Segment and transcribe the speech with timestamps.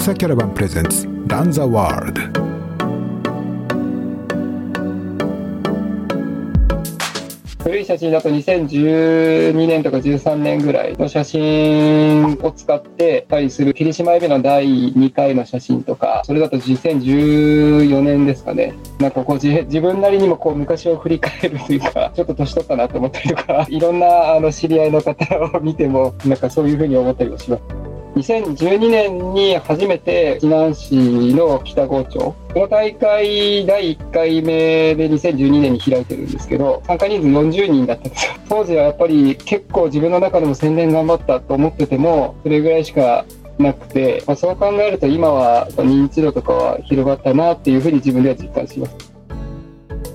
[0.00, 2.22] 草キャラバンプレゼンツランザワールド
[7.62, 27.89] 古い写真だと2012年とか13年ぐらいの写真を使ってたりする霧島エビの第2回の写真とかそれだと2014年ですかねなんかこう自分なりにもこう昔を振り返るというかちょっと年取ったなと思ったりとかいろんなあの知り合いの方を見てもなんかそういうふうに思ったりもします。
[28.16, 30.94] 2012年に初めて避難市
[31.34, 32.18] の北郷町。
[32.18, 38.32] この大会第1回目で2012年に開いてるんですけど参加人数40人だったんですよ。
[38.48, 43.24] 当時はやっぱり結構自分の中でも宣伝頑張ったと思っててもそれぐらいしか
[43.58, 49.09] なくて、まあ、そう考えると今は認知度とかは広がったなっていうふうに自分では実感します。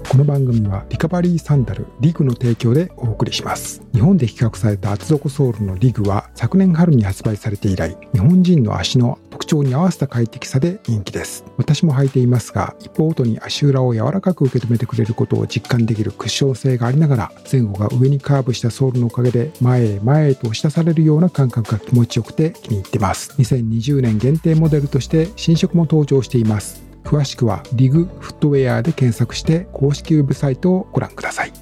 [0.08, 3.82] この番組はリカバリーサンダルリグの提供でお送りします。
[3.94, 11.44] 日本で企画された厚底ソールのリグは昨年春に発売されて以来日本人の足の特徴に合わせた快適さで人気です。
[11.58, 23.34] 私も履いていますが一歩ごとに足裏を柔らかく受け止めてくれることを実感できるクッション性がありながら前後が上にカーブしたソールのおかげで前へ前へと押し出されるような感覚が気持ちよくて気に入ってます。
[23.38, 26.86] 2020年限定モデルとして新色も登場しています。
[27.06, 31.54] 詳しくはリグフットウェアで検索して公式ウェブサイトをご覧ください。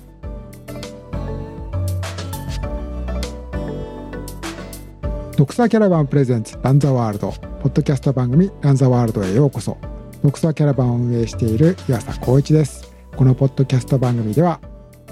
[5.35, 9.77] ドクサーキャラバンプレゼンツランザワールドポッドキャスト番組ランザワールドへようこそ。
[10.23, 12.95] ドクサーキャラバンを運営している岩佐光一です。
[13.17, 14.61] このポッドキャスト番組では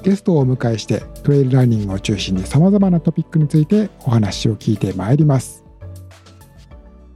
[0.04, 5.66] ゲストをお迎えしてトレイルランニングを中心に様々なトピックについてお話を聞いてまいります。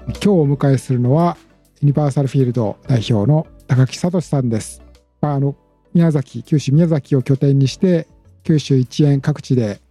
[0.08, 1.38] 今日お迎えするのは
[1.86, 4.82] ユニバーサルフィールド代表の高木聡さんです。
[5.22, 5.56] あの
[5.94, 8.08] 宮崎、九州宮崎を拠点にして、
[8.42, 9.82] 九州一円各地で、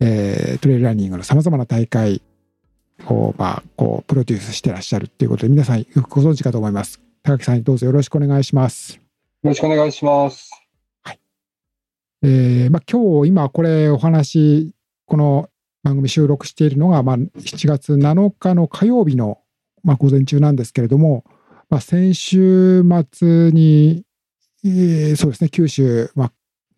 [0.00, 2.22] えー、トレイルランニングのさまざまな大会
[3.10, 7.02] を、まあ、こうプロデュースしてらっしゃるということで、皆さんよくご存知かと思います。
[7.22, 8.94] 高木さん、どうぞよろしくお願いします。
[8.94, 9.00] よ
[9.42, 10.50] ろしくお願いします。
[11.02, 11.20] はい。
[12.22, 14.72] えー、まあ、今日、今これお話、
[15.04, 15.50] この
[15.82, 19.40] 番組収録しているのが、まあ、7月7日の火曜日の、
[19.82, 21.22] まあ、午前中なんですけれども、
[21.68, 22.82] まあ、先週
[23.12, 24.04] 末に、
[24.64, 26.10] えー、そうですね、九州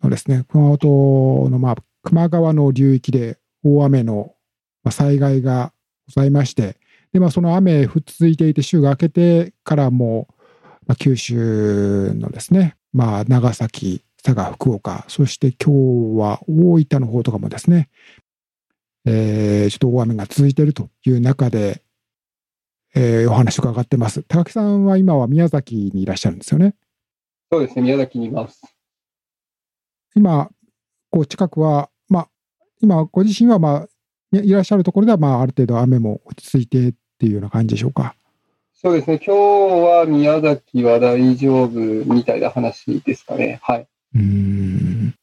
[0.03, 1.77] のですね、熊本の、まあ、
[2.09, 4.35] 球磨川の流域で大雨の
[4.91, 5.73] 災害が
[6.07, 6.77] ございまして、
[7.13, 10.29] で、まあ、その雨降っ続いていて、週が明けてからも、
[10.87, 17.89] まあ、九州のですね、まあ、長崎、佐賀、福岡、そして今日は大分の方とかもですね、
[19.05, 21.83] えー、ちょっと大雨が続いているという中で、
[22.99, 24.23] えー、お話伺ってます。
[24.23, 26.75] 高木さんは今は宮崎にいらっしゃるんですよね？
[27.53, 28.63] そうですね、宮崎にいます。
[30.15, 30.51] 今、
[31.11, 32.29] こう近くは、まあ、
[32.81, 33.87] 今、ご自身は、ま
[34.33, 38.17] あ、いらっしゃるところでは、まあ、ある程度雨も落ち着いてっていうような感じでしょうか？
[38.73, 39.41] そうですね、今日
[39.85, 43.59] は宮崎は大丈夫みたいな話ですかね。
[43.63, 43.89] はい。
[44.15, 45.15] うん。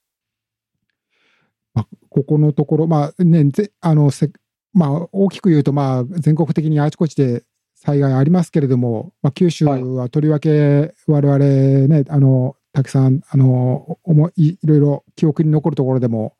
[1.73, 4.29] まあ、ここのところ、まあね、ぜあのせ
[4.73, 7.43] まあ、大きく言うと、まあ、全国的にあちこちで
[7.85, 13.99] 災害ありますけれども、まあ、九州はとりわけ我々ね、あの、たくさん、あの、
[14.37, 16.37] いいろいろ記憶に残るところでも、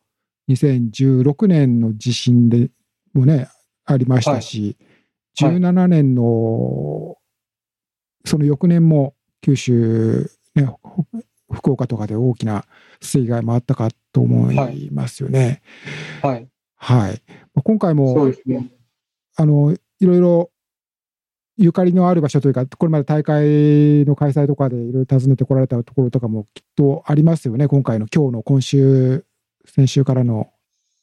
[0.48, 2.70] 2016年の地震で
[3.12, 3.48] もね、
[3.84, 4.78] ありましたし、
[5.38, 7.18] はい、17年の、
[8.24, 10.66] その翌年も九州、ね、
[11.52, 12.64] 福岡とかで大きな
[13.02, 15.60] 水害もあったかと思いますよね。
[16.22, 16.48] はい。
[16.76, 17.10] はい。
[17.10, 17.22] はい、
[17.62, 18.70] 今回も、ね、
[19.36, 20.50] あの、いろいろ
[21.56, 29.24] ゆかりのある場所というか、これまで大会の開催とかでいろいろ訪ねてこられたところとかもきっとありますよね、今回の今日の今週、
[29.64, 30.50] 先週からの。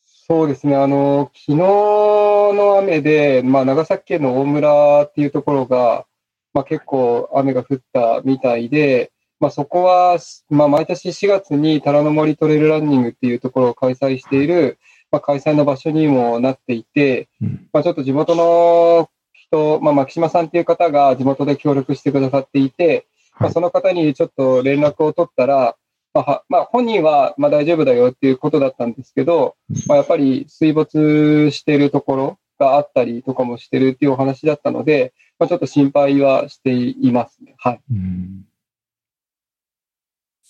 [0.03, 6.05] そうですね、あの昨日の雨で、まあ、長崎県の大村っていうところが、
[6.53, 10.19] まあ、結構雨が降ったみたいで、まあ、そこは、
[10.49, 14.77] まあ、毎年4月に虎ノ森トレイルランニングっていうところを開催している、
[15.11, 17.29] まあ、開催の場所にもなっていて、
[17.73, 19.09] まあ、ちょっと地元の
[19.51, 23.07] と、まあ、牧島さんっていう方が地元で協力してくださっていて、
[23.39, 25.75] まあ、その方にちょっと連絡を取ったら、
[26.13, 29.55] まあ、まあ、本人はまあ大丈夫だよっていうことだったんですけど、
[29.87, 37.55] まあ、やっぱり水没しているところがあったりとかもしてるっていうお話だったので、まあ、ちょっと心配はしていますね。
[37.57, 37.81] はい。
[37.91, 38.45] うん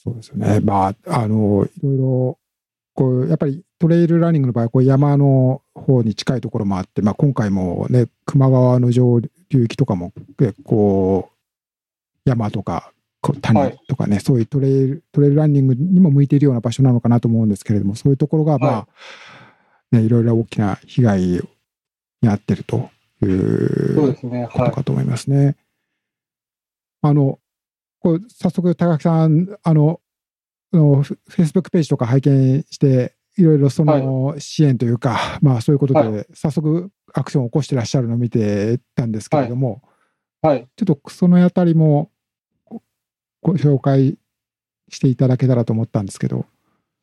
[0.04, 0.59] そうですよね。
[0.62, 2.39] まあ、あの、いろいろ
[2.94, 11.30] こうやっぱりトレイルランニングの場合、こう山の方に近いところもあって、まあ、今回もね、球磨川の上流域とかも結構
[12.26, 12.92] 山とか
[13.22, 18.88] 谷とかね、はい、そういうトレイルトレイルランニングにも向いているような場所なのかなと思うんですけれども、そういうところが、まあ、は
[19.94, 21.40] い、ね、いろいろ大きな被害に
[22.24, 22.90] 遭ってると
[23.22, 24.16] いう。
[24.50, 25.56] ことかと思いますね。
[27.02, 27.40] あの、
[28.00, 30.11] これ早速、高木さん、あの、あ
[30.73, 39.81] のフェイスブックページとか拝見して、いろいろその支援というか、 まあそういうことはで、早速アクションを起こしてらっしゃるのを見てたんですけれども、
[40.41, 40.68] はい。
[40.75, 42.12] ちょっとそのあたりも
[42.65, 42.81] ご
[43.41, 44.18] ご紹介
[44.89, 46.45] していただけたらと思ったんですけど。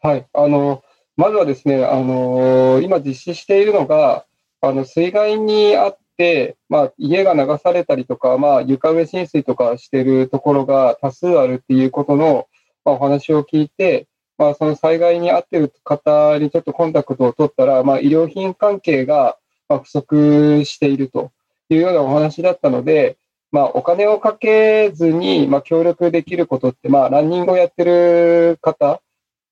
[0.00, 0.26] はい。
[0.32, 0.82] あの、
[1.16, 4.26] まずはですね、あの、今実施しているのが、
[4.60, 12.46] あの、水害にあって、まあ、家が流されたりとか、まあ、床上浸水とかしているところが多数あるっていうことの、
[12.84, 14.06] まあ、お話を聞いて、
[14.38, 19.36] まあ、その災害に遭っている方にちょっとコンタクトを取ったら、まあ、医療品関係が
[19.68, 21.32] 不足していると
[21.68, 23.16] いうようなお話だったので、
[23.50, 29.00] まあ、お金をかけずに、まあ、協力できることって、まあ、ランニングをやってる方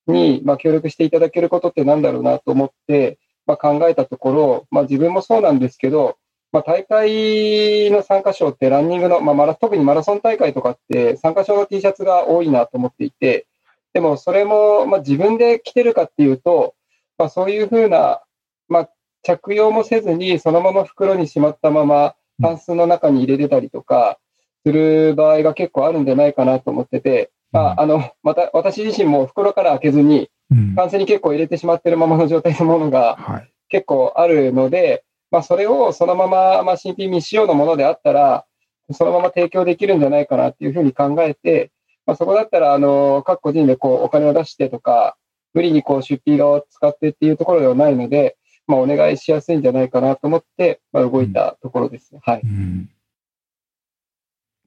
[0.07, 6.17] に、まあ、協力していただけることってなんだろうなと思って、まあ、考えたところ、まあ、自分もそうなんですけど、
[6.53, 13.47] まあ、大会の参加賞ってランニングの、まあ、マラ特にマラソン大会とかって参加賞の T シャツが多いなと思っていて、
[13.93, 16.75] でもそれも、まあ、自分で着てるかっていうと、
[17.19, 18.23] まあ、そういうふうな、
[18.69, 18.91] まあ、
[19.23, 24.19] 着用もせずにそのまま袋にしまったまま、タンスの中に入れてたりとか
[24.65, 33.53] する場合が結構あるんじゃないかなと思ってて、まあ、あの、また私自身も袋から開けずに、うんタンスに結構入れてしまってるままの状態のものがはい。
[33.69, 38.47] 結構あるので、まあ、それをそのまま、まあ、新品未使用のものであったら、
[38.93, 41.73] そのまま提供できるんじゃないかなっていうふうに考えて、
[42.07, 45.17] まあ、そこだったら、あの、各個人でこう、お金を出してとか、
[45.55, 48.37] 無理にこう、出費を使ってっていうところではないので、
[48.69, 52.17] まあ、お願いしやすいんじゃないかなと思って、まあ、動いたところです。
[52.23, 52.41] はい。
[52.43, 52.89] うん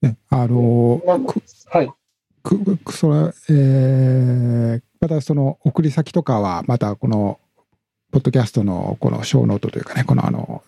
[0.02, 1.92] ね、あの、くはい。
[2.42, 3.16] くくそれ、
[3.50, 7.40] えーまたその送り先とかは、またこの、
[8.12, 10.64] ポッドキャストのこの小ノートというかね、このあの、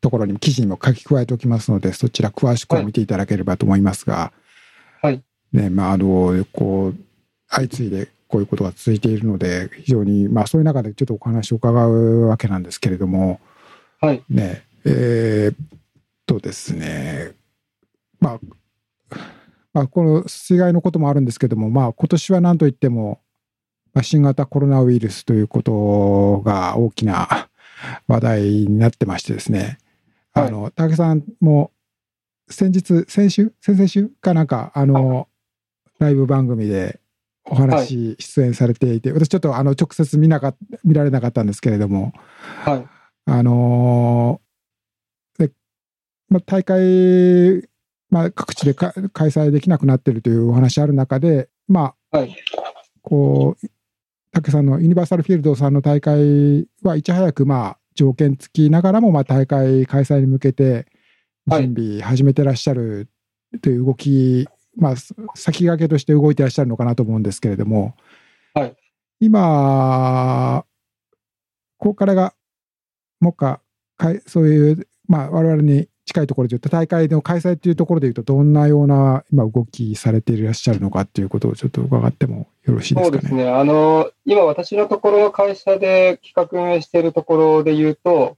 [0.00, 4.32] ところにも記事にも書き加えておきますので、そちら詳しく見ていただければと思いますが、
[5.00, 5.22] はい。
[5.52, 6.96] ね、まあ、あの、こう、
[7.48, 13.40] 相次いでこういうことが続いているので、非常に、まあ、そういう中でちょっとお話を伺うわけなんですけれども、
[14.00, 14.22] はい。
[14.28, 15.78] ね、えーっ
[16.26, 17.32] とですね、
[18.20, 18.40] まあ、
[19.72, 23.25] まあ、この水害のこともあるんですけども、まあ、今年は何といっても、まあ、
[24.02, 27.48] 新型コロナウイルスということが大きな
[28.08, 29.78] 話題になってましてですね、
[30.32, 31.72] はいあの、武さんも
[32.48, 35.28] 先日、先週先々週かなんか、あの、
[35.98, 37.00] ライブ番組で
[37.44, 42.12] お話、出演されていて、私ちょっとあの直接見なかっ見られなかったんですけれども、
[42.64, 42.86] はい。
[43.26, 45.52] あのーで
[46.28, 47.68] まあ、大会、
[48.10, 52.36] まあ、各地でか開催できなくなっているというお話ある中で、まあ、はい。
[53.02, 53.66] こう、
[54.42, 60.86] 武さんのユニバーサルフィールドさんの大会はいち早く、まあ、条件付きながらも、まあ、大会開催に向けて
[61.48, 61.62] はい。
[61.62, 63.08] 準備始めてらっしゃる
[63.62, 64.94] という動き、まあ、
[65.34, 67.94] 先駆けとして動いてらっしゃるのかなと思うんですけれども、
[68.52, 68.76] はい。
[69.20, 70.64] 今、
[71.78, 72.34] ここからが、
[73.20, 73.58] もう一回
[73.96, 83.18] かい、そういう、まあ、我々に近いところで言うと、大会の開催というところで言うと、どんなような今、動きされていらっしゃるのかっていうことをちょっと伺ってもよろしいですかね。
[83.18, 83.48] そうですね。
[83.48, 88.36] あの、今私のところの会社で企画運営しているところで言うと、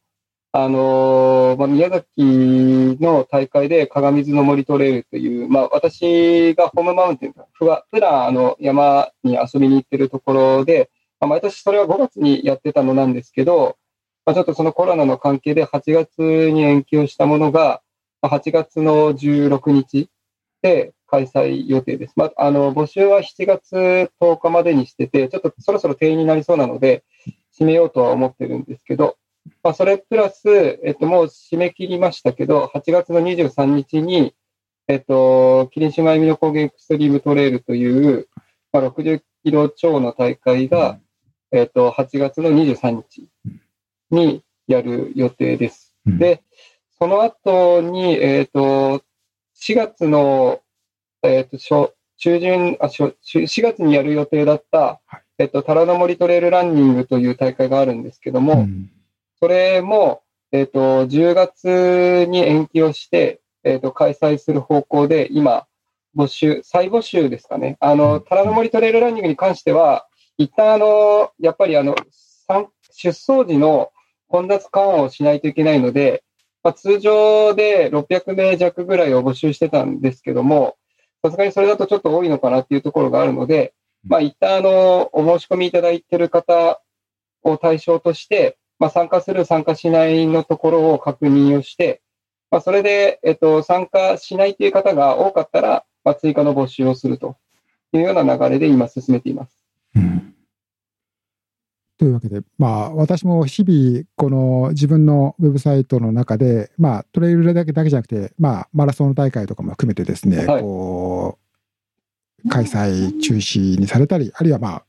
[0.52, 10.90] あの、まあ、宮崎の大会で鏡水の森トレイルという、まあ、私がホームマウンテン、ふわ普段あの山に遊びに行ってるところで、
[11.20, 13.76] まあ、毎年それは5月にやってたのなんですけど、
[14.28, 17.80] まあ、ちょっとそのコロナの関係で8月に延期をしたものが、
[18.20, 20.10] まあ8月の16日
[20.60, 22.12] で開催予定です。
[22.14, 27.04] まあ、あの、募集は7月10日までにしてて、ちょっとそろそろ定員になりそうなので、
[27.58, 29.16] 締めようとは思ってるんですけど、
[29.62, 30.46] まあ、それプラス、
[30.84, 34.34] えっと、もう締め切りましたけど、8月の23日に、
[34.88, 38.28] えっと、キリンシマイミの高原エクストリームトレイルという、
[38.74, 41.00] まあ、60キロ超の大会が、
[41.50, 43.30] えっと、8月の23日
[44.10, 45.94] にやる予定です。
[46.06, 46.42] うんで、
[46.98, 49.02] その後に、えっ、と、
[49.60, 50.60] 4月の、
[51.22, 58.90] えっ、と、初中旬あ初、中4月にやる予定だった、はいえっ、と、タラの森トレイルランニングという大会があるんですけども、うん
[59.40, 65.68] それも、えっ、と、10月に延期をして、えっ、と、開催する方向で、今、
[66.16, 67.76] 募集、再募集ですかね。
[67.78, 73.92] あの、タラの森トレイルランニングに関しては、一旦あの、やっぱりあの、参出走時の
[74.28, 76.22] 混雑緩和をしないといけないので、
[76.62, 80.76] まあ、通常で600名弱ぐらいを募集してたんですけども、
[81.24, 86.80] さすがにそれだとちょっと多いのかなっていうところがあるので、まあ、一旦あの、お申し込みいただいている方
[87.42, 92.00] を対象として、まあ、参加する、参加しないのところを確認をして、
[92.50, 97.36] まあ、それで、えっと、参加しないという方が多かったら、まあ、追加の募集をすると
[97.92, 99.64] いうような流れで今進めています。
[99.96, 100.34] うん
[101.98, 111.38] というわけで、まあ、私も日々、この自分のウェブサイトの中で、まあ、トレイルだけだけじゃなくて、まあ、マラソン大会とかも含めてですね、はい、こ
[112.44, 114.84] う、開催中止にされたり、あるいはまあ、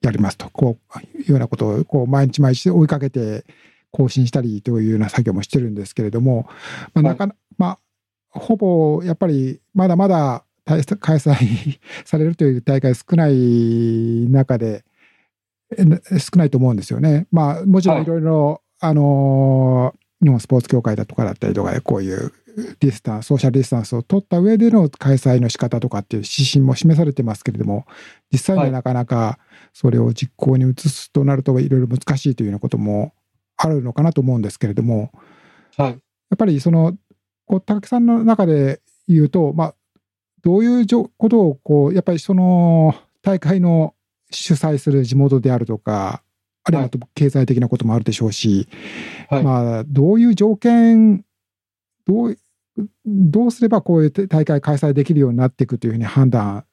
[0.00, 3.44] やりますと、こういうようなことを、こう、毎日毎日追いかけて
[3.90, 6.48] 更新したりというような作業もしてるんですけれども、
[6.94, 7.78] まあ、なかな、まあ、
[8.30, 14.84] ほぼ、やっぱり、まだまだ開催 されるという大会少ない中で、
[16.18, 17.26] 少ないと思うんですよね。
[17.30, 18.04] まあ、もちろんい。
[18.04, 22.32] ろいろ、あの日本スポーツ協会だとかだったりとかで、こういう
[22.80, 27.86] ディスタンス、ソーシャルディスタンスを取った上での開催の仕方とかっていう指針も示されてますけれども、
[28.32, 29.38] 実際にはなかなか
[29.72, 33.12] それを実行に移すとなると、いろいろ難しいというようなことも
[33.56, 35.12] あるのかなと思うんですけれども、
[35.76, 35.94] はい、や
[36.34, 36.96] っぱりその、
[37.46, 39.74] こう高木さんの中で言うと、まあ、
[40.42, 40.86] どういう
[41.16, 43.94] ことをこう、やっぱりその大会の
[44.30, 46.22] 主催する地元であるとか、
[46.64, 48.68] あるいは経済的なこともあるでしょうし、
[49.28, 51.24] はい、まあ、どういう条件、
[52.06, 52.38] どう、
[53.06, 56.64] どうすればこういう大会開催できるようになっていくというふうに判断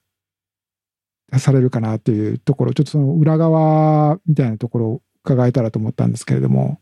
[1.37, 6.79] されるかなというところ、ちょっとその裏側みたいなところを伺えたらと思ったんですけれども。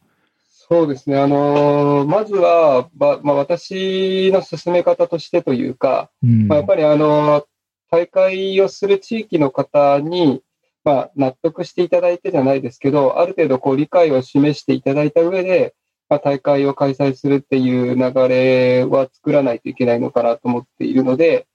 [0.67, 7.45] そうですね、あのー、まずは、ままあ、私の進め方としてというか、うん、まあ、やっぱり、あのー、
[7.91, 10.41] 大会をする地域の方に、
[10.85, 15.73] まあ、納得していただいてじゃないですけど、ある程度こう理解を示していただいた上で、
[16.09, 21.47] まあ、大会を開催するっていう流れは作らないといけないのかなと思っているので、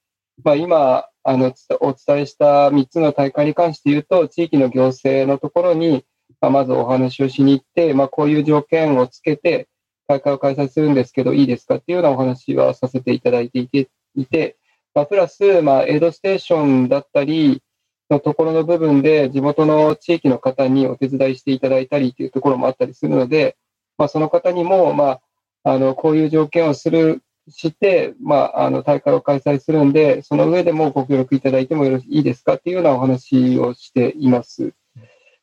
[0.42, 6.04] まあ、今あのお伝えした3つの大会に関して言うと、地域の行政のところに、
[6.40, 9.68] まあ、まずお話をしに行って、まあ、こういう条件をつけて
[10.08, 14.56] 大会を開催するんですけど、いいですかっていうようなお話はさせていただいていて、
[14.92, 17.62] まあ、プラス、まあ、エイドステーションだったり、
[18.10, 23.56] のところの部分で地元の地域の方にお手伝いしていただいたりというところもあったりするので、
[23.98, 25.20] まあ、その方にも、ま
[25.64, 34.72] あ、あのこういう条件をするして、まあ、あの大会を開催するんで、その上でもご協力いただいてもよろしいですかっていうようなお話をしています。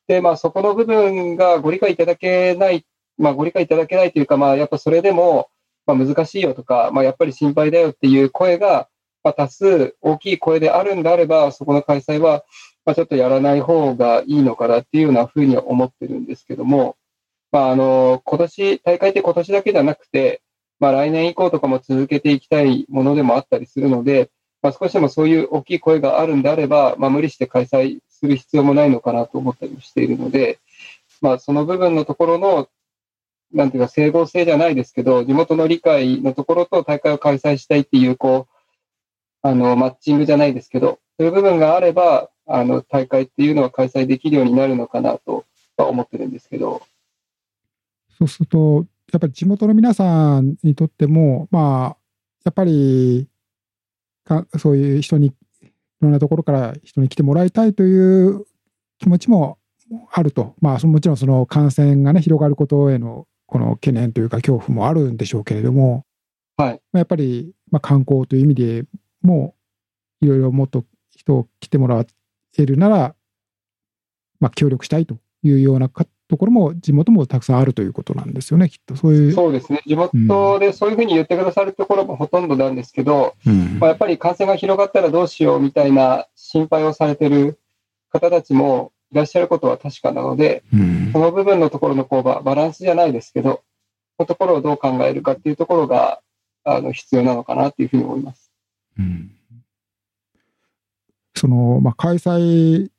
[0.07, 2.85] で、まあ、そこの部分がご理解いただけない、
[3.17, 5.49] まあ、ご理解いただけないというか、まあ、やっぱそれでも、
[5.85, 8.87] まあ、難しいよとか、まあ、やっぱり心配だよっていう声が、
[9.23, 12.43] まあ、多数大きい声であるんであれば、そこの開催は、
[12.85, 16.95] まあ、ちょっとやらない方がいいのかなっていうようなふうには思ってるんですけども、
[17.51, 20.41] まあ、あの、今年、大会って今年だけじゃなくて、
[20.79, 24.29] まあ、来年以降とかも続けていきたいものでもあったりするので、
[24.61, 30.59] まあ、少しでもそういう大きい声があるんであれば、まあ、無理して開催する必要もないのかなと思ったりもしているので、
[31.21, 32.69] まあ、その部分のところの、
[33.53, 38.56] なんていうか、整合性じゃないですけど、地元の理解のところと大会を開催したいっていう、こう、
[39.47, 45.45] あの、マッチングじゃないですけど、そういう部分があれば、あの、大会っていうのは開催できるようになるのかなと
[45.77, 46.81] は思ってるんですけど。
[48.17, 51.97] そうすると、やっぱり地元の皆さんにとっても、まあ、
[52.43, 53.29] やっぱり
[54.25, 55.33] か、そういう人に、い
[56.01, 58.45] ろんなところから人に来てもらいたいという
[58.99, 59.57] 気持ちも
[60.11, 60.55] あると。
[60.59, 66.03] まあ、もちろんその感染がね、広がることへのこの懸念というか恐怖もあるんでしょうけれども、
[66.57, 66.81] はい。
[66.91, 68.85] やっぱり、まあ、観光という意味で
[69.21, 69.55] も、
[70.21, 72.05] いろいろもっと人を来てもら
[72.57, 73.15] えるなら、
[74.39, 79.33] まあ、協力したいというようなところも地元もたくさんあるということなんですよね、きっとそういう。
[79.33, 87.59] そうですね、地元でそういうふうに言ってくださるところもほとんどなんですけど、うん、まあ、やっぱり感染が広がったらどうしようみたいな心配をされてる
[88.11, 93.63] 方たちもいらっしゃることは確かなので、うん、その部分のところのこうバランスじゃないですけど、
[94.17, 96.21] そのところをどう考えるかっていうところが
[96.63, 98.46] あの必要なのかなというふうに思います。
[98.97, 99.31] うん、
[101.35, 102.89] その、まあ、開催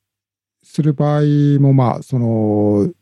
[0.62, 1.22] する場合
[1.60, 2.92] も、まあ、その、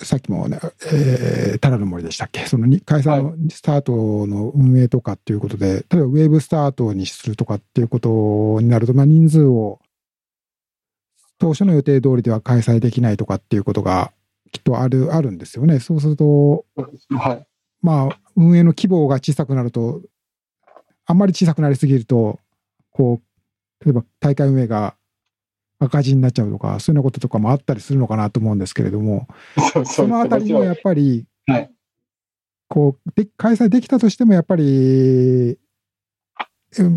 [0.00, 0.60] さっきもね、
[0.92, 9.80] えー、タラの森でしたっけ、その開催のスタートの運営とかっていうことで、はい、例えばウェーブスタートにするとかっていうことになると、まあ、人数を
[11.38, 14.12] 当初の予定通りでは開催できないとかっていうことが
[14.52, 15.80] きっとあるあるんですよね。
[15.80, 16.64] そうすると、
[17.10, 17.46] はい、
[17.82, 20.00] まあ、運営の規模が小さくなると、
[21.10, 22.38] あんまり小さくなりすぎると、
[22.90, 23.20] こ
[23.80, 24.94] う、例えば大会運営が
[25.80, 29.26] 赤字になっちゃうとか、そういうようなこととかもあったりするのかなと思うんですけれども、
[29.86, 31.70] そのあたりもやっぱり、はい、
[32.68, 35.58] こうで、開催できたとしても、やっぱり、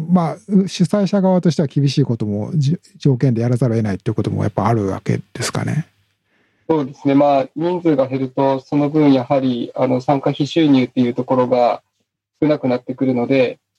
[0.10, 0.38] まあ、
[0.68, 2.52] 主催者側としては厳しいことも
[2.98, 5.88] 条件でやらざるを得ないということもやっぱあるわけですかね。
[6.68, 11.82] そうですね、まあ、人数が減ると、その分、やはりあの参加費収入っていうところが
[12.42, 13.71] 少なくなってくるので、まあ、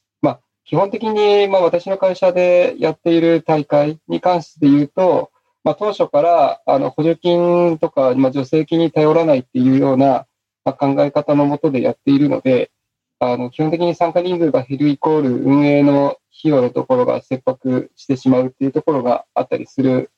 [0.64, 5.30] 基本的に、まあ、私の会社でやっている大会に関して言うと、
[5.64, 10.26] まあ、当初からあの補助金とか、まあ、助成金に頼らないっていうような、
[10.64, 12.70] まあ、考え方のもとでやっているので、
[13.20, 20.10] あの基本的に参加人数が減るイコール運営の費用のところが切迫してしまうっていうところがあったりする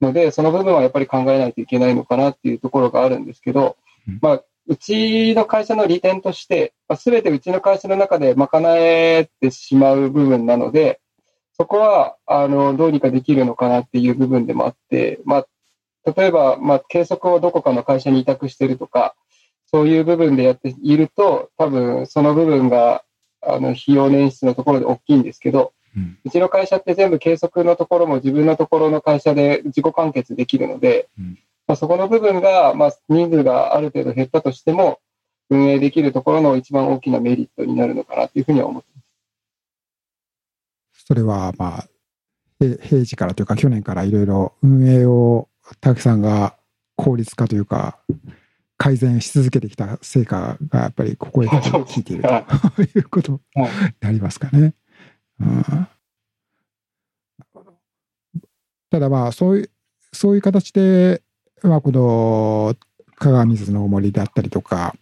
[0.00, 3.76] ので、その部分はやっぱり考えないといけないのかなっていうところがあるんですけど、
[4.20, 11.00] まあ、うちの会社の利点として、す、べ、てうちの会社の中で賄えてしまう部分なので、
[11.54, 19.16] そこは、あの、どうにかできるのかなっていう部分でもあって、まあ、例えば、まあ、計測をどこかの会社に委託してるとか、
[19.66, 23.02] そういう部分でやっていると、多分その部分が、
[23.42, 31.38] あの、費用捻出のところで大きいんですけど、うん、うちの会社って全部計測のところも自分のところの会社で自己完結できるので、うん、
[31.70, 34.98] まあ、そこの部分が、まあ、人数がある程度減ったとしても、
[35.50, 39.02] 運営できるところの一番大きなメリットになるのかなというふうには思ってま
[40.92, 41.04] す。
[41.06, 41.88] それは、まあ、
[42.58, 45.48] 平時からというか、去年からいろいろ運営を、
[45.80, 46.56] たくさんが
[46.96, 48.00] 効率化というか、
[48.76, 53.40] 改善し続けてきた成果がやっぱりここへ効いていると いうことに
[54.00, 54.74] なりますかね。
[58.90, 59.70] ただまあそういう、
[60.12, 61.29] そういう形で、まあ、
[61.60, 62.76] この
[63.16, 64.94] 香川水の森であったりとか、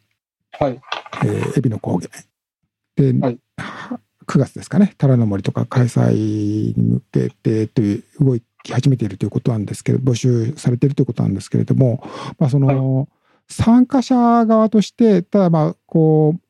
[0.58, 0.80] はい。
[1.24, 2.10] えー、海老の高原。
[2.96, 3.38] で、はい、
[4.26, 12.04] 9月ですかね、虎の森とか開催に向けてという動き始めているということなんですけど、募集されているということなんですけれども、
[12.38, 13.06] まあ、その、はい、
[13.48, 16.40] 参加者側として、ただまあ、こう、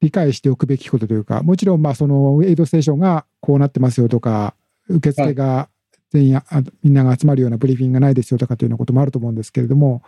[0.00, 4.54] 理解しておくべきことというか、もちろん、まあ、その、エイドステーションがこうなってますよとか、
[4.88, 5.68] 受付が
[6.12, 10.02] 全員、はい、みんなが集まるようなブリーフィングがないですよとかというようなこともあると思うんですけれども、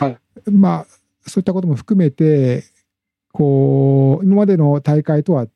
[0.00, 0.18] はい、
[0.50, 0.86] まあ、
[1.26, 2.64] そういったことも含めて、
[3.32, 5.46] こう、今までの大会とは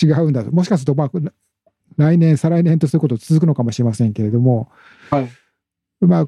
[0.00, 0.52] 違うんだと。
[0.52, 1.10] もしかすると、まあ、
[1.96, 4.70] 来年、再来年とそういうこと続くのかもしれませんけれども、
[5.10, 5.28] はい、
[6.00, 6.26] まあ、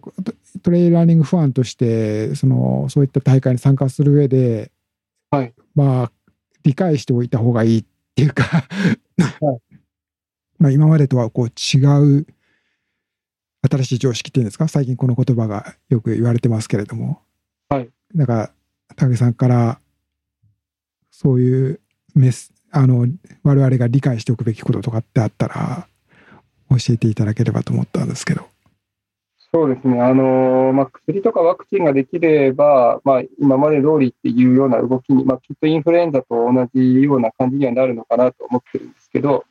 [0.62, 4.72] トレイラーニングファンとして、その、そういった大会に参加する上で、
[5.30, 6.12] はい、まあ、
[6.64, 8.44] 理解しておいた方がいいっていうか。
[8.44, 8.66] はい、
[10.58, 12.26] まあ今までとはこう違う
[13.70, 14.68] 新しい常識っていうんですか？
[14.68, 17.20] 最近この言葉がよく言われてますけれども、
[17.68, 18.50] はい、だから
[18.96, 19.78] 武さんから
[21.10, 21.80] そういう
[22.14, 23.06] メスあの
[23.44, 25.86] 我々が理解しておくべきこととかってあったら
[26.70, 28.46] 教えていただければと思ったんですけど。
[29.54, 30.00] そうですね。
[30.00, 39.44] あの、まあ、薬とかワクチンができれば、まあ、今まで通りっていうような動きに、まあ、きっとインフルエンザと同じような感じにはなるのかなと思ってるんですけど、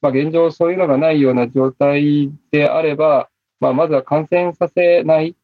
[0.00, 3.28] まあ、現状そういうのがないような状態であれば、
[3.60, 5.34] まあ、まずは感染させないっ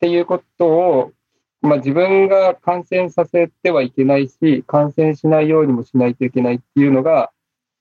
[0.00, 1.12] ていうことを、
[1.62, 7.30] まあ、自分が感染させてはいけないし、感染しないようにもしないといけないっていうのが、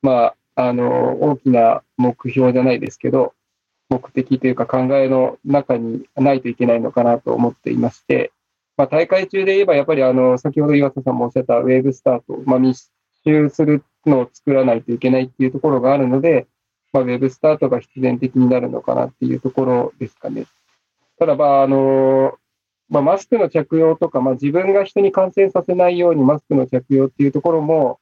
[0.02, 3.34] まあ、あの、大きな目標じゃないですけど、
[3.90, 8.32] 目的というか考えの中にないといけないのかなと思っていまして、
[8.78, 12.92] まあ、大会中で言えば、やっぱりあの、先ほど岩田さんもおっしゃったウェーブスタート、まあ、密
[13.26, 16.48] 集するのを作らないといけないっていうところがあるので、
[16.92, 20.46] まあ、ウェブスタートが必然的になるのかなっていうところですかね。
[21.18, 22.38] ただ、まあ、あの、
[22.90, 28.00] まあ、マスクの着用とか、まあ、自分が人に感染させないようにマスクの着用っていうところも、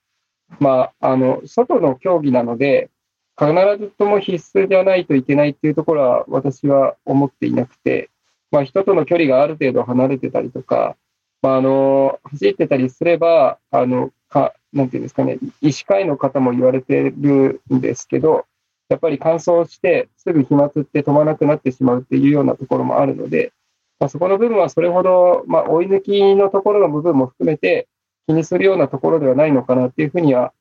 [0.59, 2.89] まあ、あの、外の競技なので、
[3.37, 8.09] 必ずとも必須じゃないといけないっていうところは私は思っていなくて、
[8.49, 10.95] まあ、人との距離がある程度離れてたりとか、
[11.41, 18.45] まあ、あの、走ってたりすれば、あの、か、なんていうんですかね、医師会の方も言われてるんですけど、
[18.89, 23.51] やっぱり乾燥してすぐ飛沫って飛ばなくなってしまうっていうようなところもあるので、
[23.99, 27.87] まあ、そこの部分はそれほど、まあ、追い抜きのところの部分も含めて
[28.27, 30.53] 気にするようなところではないのかなっていうふうには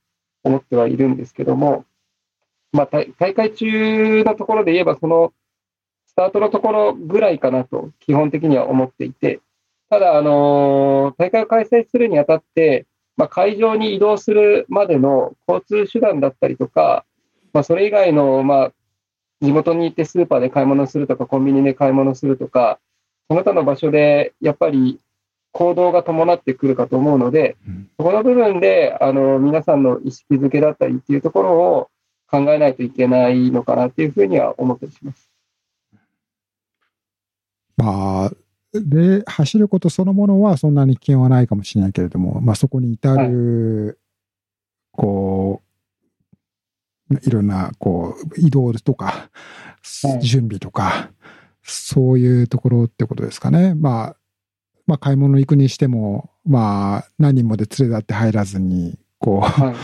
[0.42, 1.84] 思ってはいるんですけども、
[2.72, 5.32] まあ、大会中のところで言えば、その
[6.06, 9.40] スタートのところぐらいかなと、基本的には思っていて、
[9.90, 12.86] ただ、あの大会を開催するにあたって、
[13.16, 17.04] まあ、会場に移動するまでの交通手段だったりとか、
[17.56, 18.72] まあ、それ以外の、まあ、
[19.40, 22.78] 地元に行ってスーパーで買い物するとか、コンビニで買い物するとか、
[23.28, 25.00] その他の場所でやっぱり
[25.52, 27.56] 行動が伴ってくるかと思うので、
[27.96, 31.88] そこの部分であの皆さんの意識づけだったりっていうところを
[32.30, 35.30] 考えないといけないのかなっていうふうには思ったりします。
[37.78, 38.32] まあ、
[38.74, 43.96] で、走ることそのものはそんなに危険はないかもしれないけれども、まあそこに至る、はい、
[44.92, 45.65] こう、
[47.10, 49.30] いろんな、こう、移動とか、
[50.20, 51.10] 準備とか、
[51.62, 53.74] そういうところってことですかね。
[53.74, 54.16] まあ、
[54.86, 59.74] まあ買い物行くにしても、まあ、何人もで連れ立って入らずに、こう、は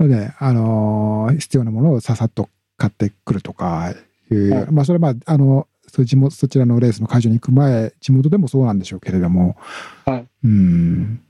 [0.00, 3.92] い、 ね、あの、必要なものをささっと買ってくるとか
[4.30, 9.56] いう、はい、まあ、それはまあ、あの、そ地元そちらのレースの会場に行く前、地元でもそうなんでしょうけれども、
[10.04, 11.20] はい、うん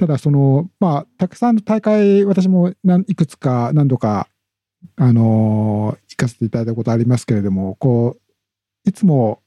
[0.00, 2.72] ただ、その、まあ、たくさんの大会、私も
[3.06, 4.28] いくつか何度か、
[4.96, 9.42] あの行かせていただいたことありますけれども、こう、いつも、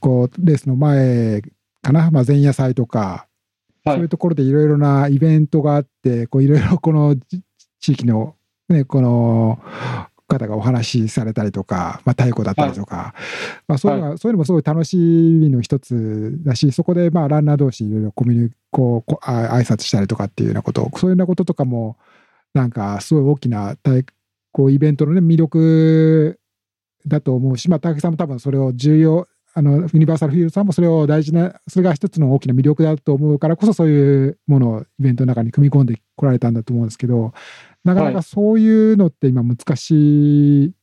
[0.00, 1.40] こう、レースの前
[1.82, 3.28] かな、まあ、前夜祭とか、
[3.84, 7.14] はい、そういうところでいろいろなイベントがあって、こういろいろこの
[7.78, 8.34] 地域の、
[8.68, 9.60] ね、この
[10.26, 21.96] 方がお話しされたりとか、まあ、太鼓だったりとか、はい、まあ、そういうのは、そういうのもすごい楽しみの一つだし、そこでまあランナー同士いろいろコミュニこうあ挨拶したりとかっていうようなこと、そういうようなこととかも、
[22.54, 23.76] なんかすごい大きな
[24.52, 26.38] こうイベントの、ね、魅力
[27.06, 37.32] だと思うし、まあ、高木さんも多分それを重要、あのユニバーサルフィールドさんもそれを大事な、それが一つの大きな魅力だと思うからこそ、そういうものをイベントの中に組み込んでこられたんだと思うんですけど、
[37.86, 40.74] なかなかそういうのって今難し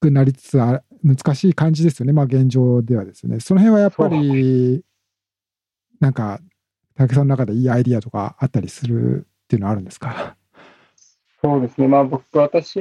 [0.00, 3.40] くなりつつあ難しい感じですよね、まあ現状ではですね。
[3.40, 4.84] その辺はやっぱり、
[6.00, 6.40] なんか、
[6.96, 10.36] 竹さんの中でいいアイディアとかあったりするっていうのはあるんですか？
[11.42, 12.80] そうですね、まあ僕、私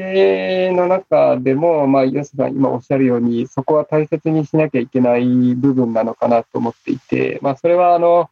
[0.72, 8.30] の中でも、まあ、岩瀬さん今おっしゃるように、そこは大切にしなきゃいけない部分なのかなと思っていて、まあそれはあの、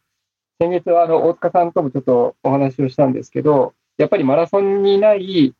[0.58, 5.54] 先月はあの大塚さんともちょっとお話をしたんですけど、やっぱりマラソンにない、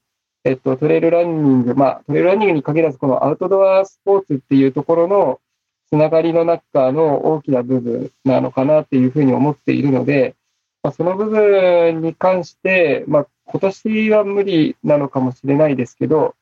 [0.45, 5.41] えっと、トレイルランニング、まあ、トレイルランニングに限らず、このアウトドアスポーツっていうところの
[5.89, 10.35] つながりの中の大きな部分なのかなっていうふうに思っているので、
[10.83, 16.35] まあ、その部分に関して、まあ、今年は無理なのかもしれないですけど、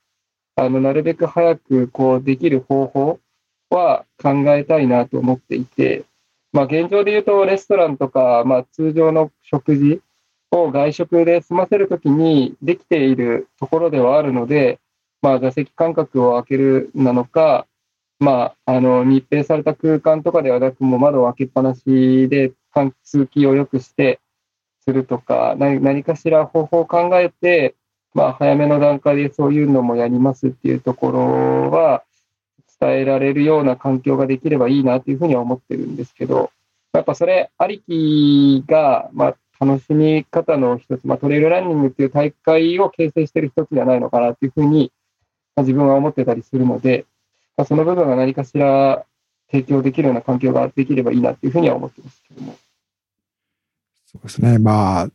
[0.56, 3.20] あの、なるべく早くこうできる方法
[3.70, 6.04] は考えたいなと思っていて、
[6.52, 10.00] まあ、現状で言うと、レストランとか、まあ、通常の食事
[10.52, 14.78] を外食で済ませるときにできているところではあるので、
[15.22, 17.66] まあ、座席間隔を開けるなのか、
[18.20, 22.52] まあ、あの密閉された空間とかではなく、も窓を開けっぱなしで
[23.02, 24.20] 通気を良くして
[24.84, 27.74] するとか何、何かしら方法を考えて、
[28.14, 32.04] まあ、早めの段階でそういうのもやりますっていうところは、
[32.80, 36.50] 伝えられるような環境ができればいいなというふうには思ってるんですけど、
[36.92, 44.90] やっぱそれありきが、まあ、楽しみ方の一つ、まあ、トレイルランニングっていう大会を形成している一つじゃないのかなっていうふうに、
[45.54, 47.06] まあ、自分は思ってたりするので、
[47.56, 49.04] まあ、その部分が何かしら
[49.52, 52.56] 提供できるような環境ができればいいなっていうふうには思ってますけども。
[54.06, 54.58] そうですね。
[54.58, 55.08] まあ、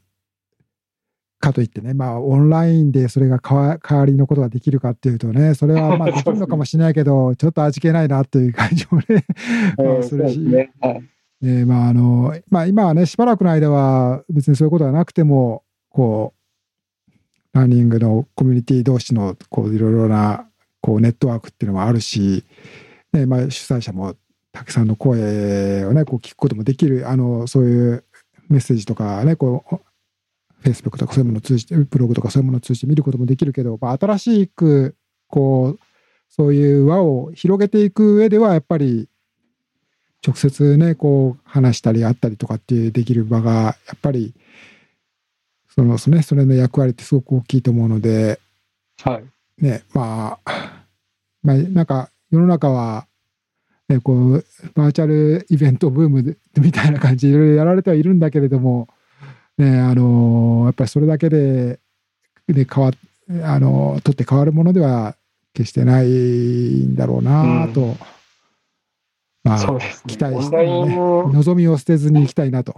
[1.41, 9.25] かといってね、まあ、オンラインでそれが代わりのことができるかっていうとね、それはまあ できるのかもしれないけど、ちょっと味気ないなっていう感じもね、
[9.77, 10.39] まあ、するし。
[11.41, 20.47] ねはいえー、まああのまあ、今はね、しばらくの間は別にそういうことはなくても、こう、ランニングのコミュニティ同士のこういろいろな
[20.81, 22.43] こうネットワークっていうのもあるし、
[23.13, 24.15] ねまあ、主催者も
[24.51, 28.03] たくさんの声をね、こう聞くこともできる、あのそういう
[28.49, 29.75] メッセージとかね、こう、
[30.61, 34.95] フェイスブックとかそういうものを通じて、ブログとかそういうものを通じて見ることもできるけど、まあ、新しく、
[35.27, 35.79] こう、
[36.29, 39.07] そういう輪を広げていく上では、やっぱり、
[40.25, 44.33] 直接ね、こう話したり会ったりとかってできる場が、やっぱり、
[45.69, 48.39] その、ね、それの役割ってすごく大きいと思うので、
[49.01, 49.63] はい。
[49.63, 50.73] ね、まあ、
[51.43, 53.07] まあ、なんか世の中は、
[53.87, 58.89] ね、こう、バーチャルイベントブームみたいな感じでいろいろやられてはいるんだけれども、
[59.57, 61.79] ね、あの、やっぱりそれだけで、
[62.47, 62.91] で変わ
[63.43, 65.15] あの、取って変わるものでは
[65.53, 67.81] 決してないんだろうなと。
[67.81, 67.97] うん
[69.47, 72.75] まあ、ね、期待して、ね、望みを捨てずにいきたいなと。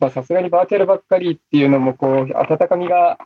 [0.00, 3.18] まあ、さすがにバーチャルばっかりっていうのも、こう、温かみが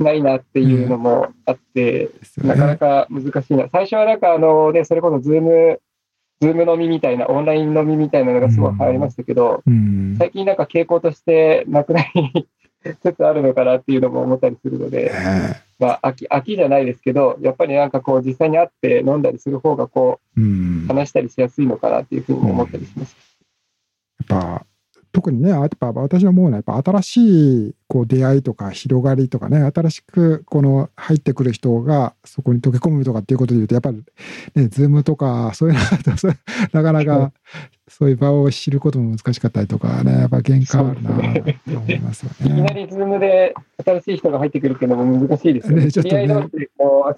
[0.00, 3.68] ないなっていうのもあって、うん、なかなか難しいな。
[3.70, 5.80] 最初はなんか、あのね、それこそズーム、
[6.40, 12.48] ズーム飲みみたいな、オンライン飲みみたいなのがすごい流行りましたけど、うん、最近なんか傾向としてなくなり
[13.02, 15.12] つつあるのかなっていうのも思ったりするので、
[15.78, 20.40] まあ、秋、秋じゃないですけど、やっぱりなんかこう、実際に会って飲んだりする方がこう、
[20.88, 23.16] 話したりしやすいのかなっていうふうに思ったりします。
[24.28, 24.66] やっぱ、
[25.16, 34.04] 特にね、やっぱ私は思うのは、やっぱ新しいこう出会いとか広がりとかね、新しくこの入ってくる人がそこに溶け込むとかっていうことでいうと、やっぱり
[34.54, 36.28] ね、ズームとか、そういうのだと、
[36.76, 37.32] なかなか
[37.88, 41.20] そういう場を知ることも難しかったりとかね、やっぱ限界あるなと
[41.78, 42.52] 思いますよね。
[42.52, 43.54] いきなりズームで
[43.86, 45.84] 新しい人が入ってくるけども難しいですよね。
[45.86, 46.26] ねちょっとね。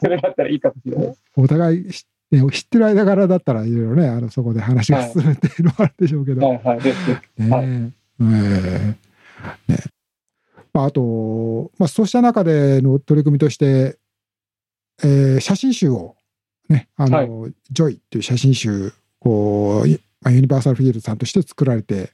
[0.00, 1.16] それだったらいいかもしれない。
[1.36, 1.90] お互い
[2.30, 6.46] ね、知ってる間柄だったらいろいろね、あのそこで話が進むっていうのはあるでしょうけど。
[6.46, 6.80] はいはい、
[10.78, 13.98] あ、あと、まあ、そうした中での取り組みとして、
[15.02, 16.16] えー、写真集を、
[16.68, 19.84] ね、あの、はい、ジョイっていう写真集を、
[20.20, 22.10] まあ、ユニバーサルフィールドさんとして作られて、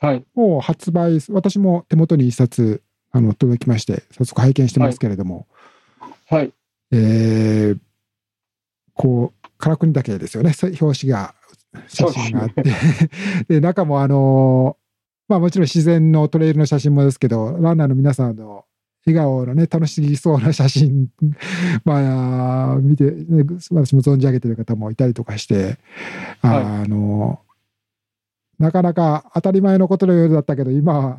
[0.00, 2.82] はい、もう発売、私も手元に一冊
[3.12, 5.46] あの届きまして、早速拝見してますけれども、
[6.28, 6.52] はい。
[6.92, 7.78] えー、
[8.94, 11.34] こう、唐国岳ですよね、表紙が、
[11.88, 12.64] 写真があって、
[13.48, 14.76] で 中もあの、
[15.28, 18.64] まあもちろん自然のトレイルの写真もですけど、ランナーの皆さんの
[19.06, 21.08] 笑顔のね、楽しそうな写真、
[21.84, 25.78] まあ、見て、ね、私も存じ上げてる方もいたりとかして、
[26.42, 27.40] はい、あの、
[28.58, 31.18] なかなか当たり前のことのようだったけど、今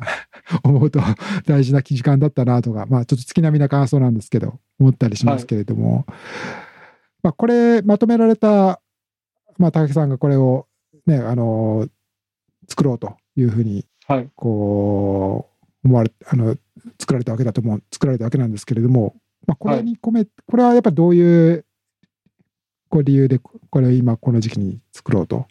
[0.64, 1.00] 思うと
[1.46, 6.16] 大事な時間だったなとか、まあちょっと月並みな感想なんですけど、思ったりしますけれども、はい、
[7.22, 8.80] まあこれまとめられた、
[9.58, 10.66] まあ高木さんがこれを
[11.06, 11.88] ね、あの、
[12.68, 13.84] 作ろうというふうに、
[14.34, 15.48] こ
[15.84, 16.56] う、思われ、あの、
[17.00, 21.64] 作られたわけだと思う、作られたわけなんですけれども、まあこれに込め、これはやっぱりどういう
[22.88, 25.46] こう理由でこれを今この時期に作ろうと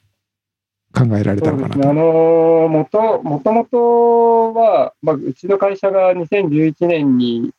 [0.93, 1.89] 考えられたのかなと。
[1.89, 7.51] あのもともともとは、まあ、うちの会社が2011年に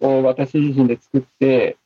[0.00, 1.76] を私自身で作って、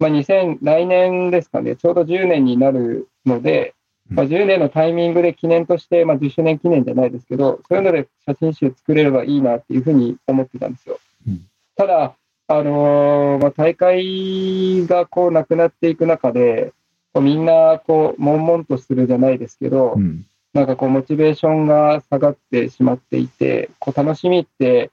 [0.00, 3.74] まあ、2000来年ですかね、ちょうど10年になるので、
[4.08, 10.98] まあ、10年のタイミングで記念として、まあ、10周年記念じゃないですけど、そういうので写真集作れればいいなっていうふうに思ってたんですよ。
[11.28, 11.42] うん、
[11.76, 12.14] ただ、
[12.48, 16.72] あのー、まあ、大会がこうなくなっていく中で、
[17.12, 24.90] こうみんなこう悶々とするじゃないですけど、うん、なんかこう、モチベーションが下がってしまっていて、こう楽しみって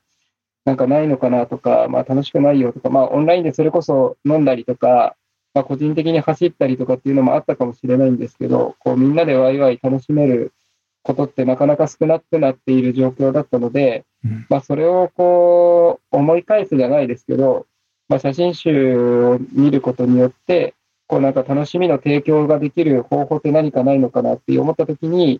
[0.67, 5.15] なんかないのかなとか、まあ楽しくないよとか、まあオンラインでそれこそ飲んだりとか、
[5.53, 10.51] まあ個人的に走ったりとかっていうのもあったかもしれないんですけど、こうみんなでワイワイ楽しめる
[11.03, 14.03] ことってなかなか少なくなっている状況だったので、
[14.49, 17.65] まあそれをこう思い返すじゃないですけど、
[18.09, 20.73] まあ写真集を見ることによって、
[21.07, 25.39] こうなんか楽しみの提供ができる方法って何かないのかなって思ったときに、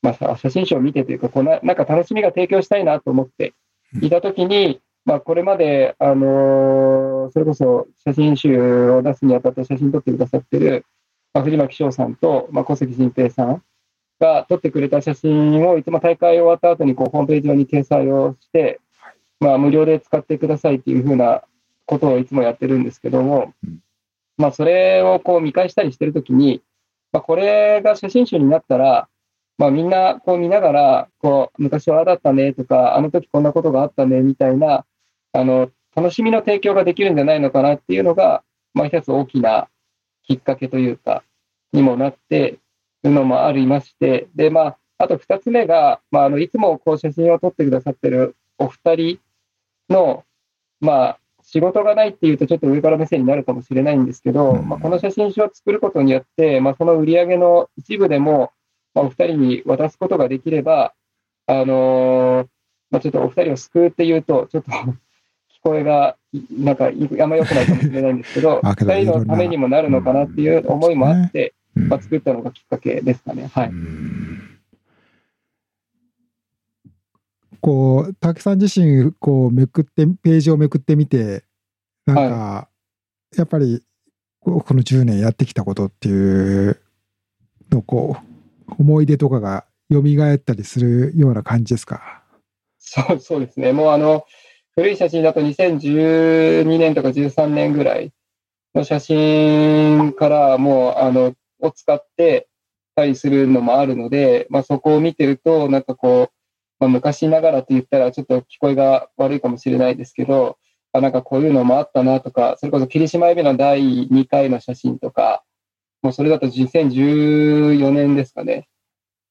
[0.00, 3.52] まあ、写真集を見てというか、こうななんか楽しみが提供したいなと思って
[4.00, 10.84] いたときに、まあ、これまで、あのー、それこそ写真集を出すにあたって写真撮ってくださってる、
[11.32, 13.62] まあ、藤巻翔さんと、まあ、小関新平さん
[14.20, 18.80] が撮ってくれた写真をいつも大会終わった後にこうホームページ上に掲載をして、
[19.40, 21.42] まあ、無料で使ってくださいっていうふうな
[21.86, 23.54] ことをいつもやってるんですけども、
[24.36, 26.62] まあ、それをこう見返したりしてるときに、
[27.12, 29.08] まあ、これが写真集になったら、
[29.58, 34.86] まあ、みんなこう見ながら、こう、昔はああだったねとか、あの時こんなことがあったねみたいな、
[35.32, 39.68] あの、楽しみの提供ができるんじゃないのかなっていうのが、まあ、一つ大きな
[40.22, 41.24] きっかけというか、
[41.72, 42.60] にもなって
[43.02, 49.18] いるのもありまして、で、まあ、あと二つ目が、まあ、あの、いつもこう写真を撮ってくださってるお二人
[49.88, 50.24] の、
[50.80, 58.52] まあ、仕事がないっていうとちょっと上から目線になるかもしれないんですけど、まあ、この写真集を作ることによって、まあ、その売り上げの一部でも、
[58.94, 60.94] まあ、お二人に渡すことができれば、
[61.46, 62.48] あのー、
[62.90, 64.94] まあ、ちょっとお二人を救うっていうと、ちょっと 聞
[65.62, 66.16] こえが、
[66.56, 73.50] なんか、あんま良くないかもしれないんですけど、 二人のためにもなるのかなっていう思いもあって、まあ、作ったのがきっかけですかね。
[73.52, 73.72] はい。
[77.60, 81.44] こう、竹さん自身、こう、めくって、ページをめくってみて、
[82.06, 82.68] なんか、は
[83.34, 83.82] い、やっぱり、
[84.40, 86.80] この10年やってきたことっていう
[87.70, 88.27] の、こう、
[88.78, 92.22] 思い出とかが蘇ったりするような感じですか？
[92.78, 93.72] そう そうですね。
[93.72, 94.24] もうあの、
[94.74, 98.12] 古い写真だと2012年とか13年ぐらい
[98.74, 102.46] の写真からもう、あの、を使って
[102.94, 106.32] たりするのもあるので、まあそこを見てると、なんかこう、
[106.78, 110.58] まあ、昔ながらと言ったらちょっと聞こえが悪いかもしれないですけど、
[110.92, 115.42] あなんかこういうのもあったなとか、それこそ霧島エビの第2回の写真とか、
[116.02, 118.68] もうそれだと2014年ですかね、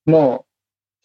[0.06, 0.46] の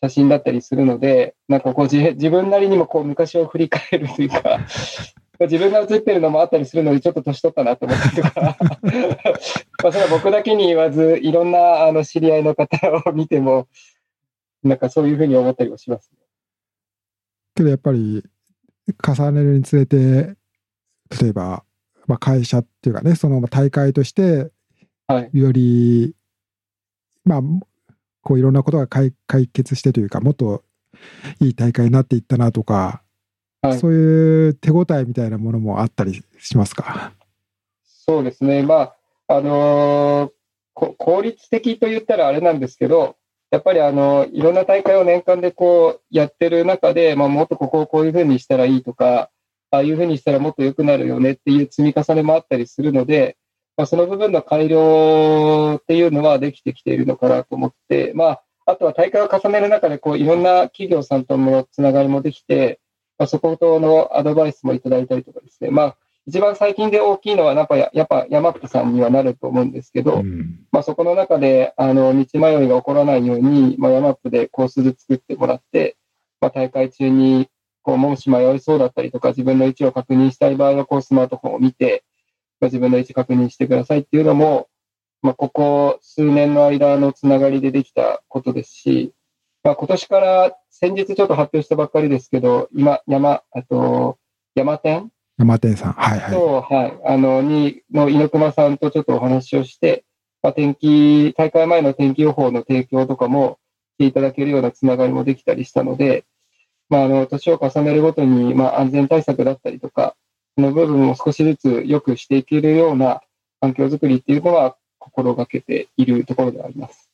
[0.03, 4.61] 写真だったりするので、なんかこう自分なりにもこう昔を振り返るというか、
[5.41, 8.57] 自分が写ってるのもあったりするので、ちょっと年取ったなと思ったりとか、
[9.83, 13.69] まあそれは僕だけに言わず、いろんなあの知り合いの方を見ても、
[14.63, 16.11] なんかそういうふうに思ったりもします。
[17.55, 18.25] けどやっぱり
[19.07, 20.37] 重ねるにつれて
[21.21, 21.65] 例えば、
[22.07, 24.51] まあ、会社っていうかねその大会として
[25.33, 26.15] より、
[27.25, 27.67] はい、まあ
[28.23, 29.13] こういろんなことが解
[29.53, 30.65] 決してというかもっと
[31.41, 33.03] いい大会になっていったなとか、
[33.61, 37.13] はい、そういう手応えみたいなものもあったりしますか？
[37.85, 38.63] そうですね。
[38.63, 38.97] まあ
[39.29, 43.17] あのー、効率的と言ったらあれなんですけど、
[43.51, 49.31] やっぱりあの、いろんな大会を年間でこうやってる中で、まあ、もっとここをこういうふうにしたらいいとか、
[49.71, 53.37] ああいうふうにしたらもっと良くなるよねっていう積み重ねもあったりするので、
[53.77, 62.81] まあ、その部分の改良っていうのはできてきているのかなと思って、まあ、あとは大会を重ねる中で、こう、いろんな企業さんとのつながりもできて、
[63.19, 75.97] まあ、そことのアドバイスもいただいたりとかですね、まあ、一番最近で大きいのは、なんかやっぱ山ッさんにはなると思うんですけど、うん、まあ、そこの中で、あの、道迷いが起こらないように、まあ、山ップでコース図作ってもらって、
[76.41, 77.49] まあ、大会中に、
[77.83, 82.12] こう、もし迷いそうだったりとか、自分の位置を確認したい場合は、こう、スマートフォンを見て、まあ、
[82.67, 84.69] 自分の位置確認してくださいっていうのも、
[85.23, 89.13] まあ、ここ数年の間のつながりでできたことですし、
[89.63, 94.19] まあ、今年から先日ちょっと発表したばっかりですけど、今、山、あと、
[94.57, 95.93] 山店山店さん。
[95.93, 96.31] はいはい。
[96.33, 96.99] と、はい。
[97.05, 100.05] あの、に、の猪熊さんとちょっとお話をして、
[100.43, 103.59] まあ、天気、大会前の天気予報の提供とかも
[103.95, 106.25] していただけるようなつながりもできたりしたので、
[106.89, 110.22] まあ、あの、年を重ねるごとに、まあ、安全対策だったりとか、そ
[110.59, 113.21] の部分を少しずつ良くしていけるような
[113.61, 117.11] 環境づくりっていうのは心がけているところであります。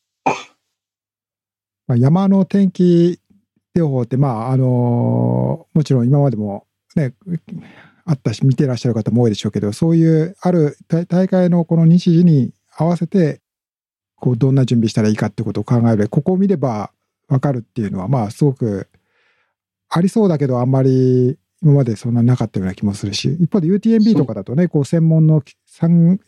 [1.97, 3.19] 山の天気
[3.75, 7.15] 予報って、まあ、あの、もちろん今までもね、
[8.05, 10.77] あったし、見てらっしゃる方も多いでしょうけど、そういうある
[11.09, 13.41] 大会のこの日時に合わせて、
[14.17, 16.91] こう、どんな準備したらいいかってことを考えるここを見れば
[17.29, 18.89] わかるっていうのは、まあ、すごく
[19.89, 25.43] ありそうだけど、あんまり今までそんななかったような気もするし、一方で UTMB とかだとね、こう専門の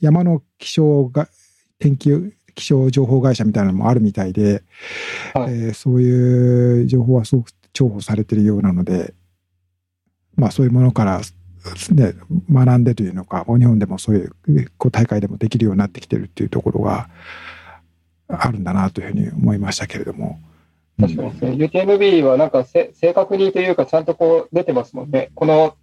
[0.00, 1.28] 山の気象が、
[1.78, 2.10] 天気、
[2.54, 4.62] 気象情報会社みたいなのもあるみたいで、
[5.34, 9.14] はい、えー、そういう情報はすごく重宝されてるようなので、
[10.34, 11.20] まあそういうものから、
[11.92, 12.14] ね、
[12.50, 17.08] 学んでというのか、日本でもそういうこう大会でもできるようになってきてるっていうところが
[18.26, 20.40] あるんだなというふうに思いましたけれども。
[21.00, 21.30] 確かに。
[21.30, 21.50] ですね。
[21.52, 22.50] UTMB はなん。
[22.50, 24.04] か正確にというか、ちゃん。
[24.04, 25.10] とこう出てますもん。
[25.10, 25.30] ね。
[25.34, 25.74] この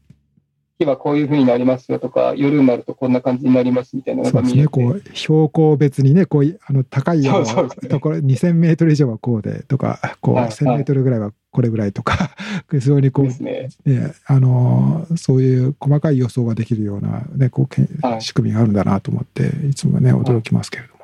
[0.80, 3.14] 日はこういうふうになりますよとか、夜になるとこん。
[3.14, 4.68] な感じになりますみたいなそうですね。
[4.68, 12.32] こう、標高別にね、こう、あの、高いようなところ、2000メートル以上はこうでとか、こう、1000メートルぐらいはこれぐらいとか、
[12.70, 17.88] 非常にこう、ね、ね、あの、そういう細かい予想ができるような、ね、こうけ、
[18.20, 18.74] 仕組みがあるん。
[18.74, 20.98] だなと思って、いつもね、驚きますけれども。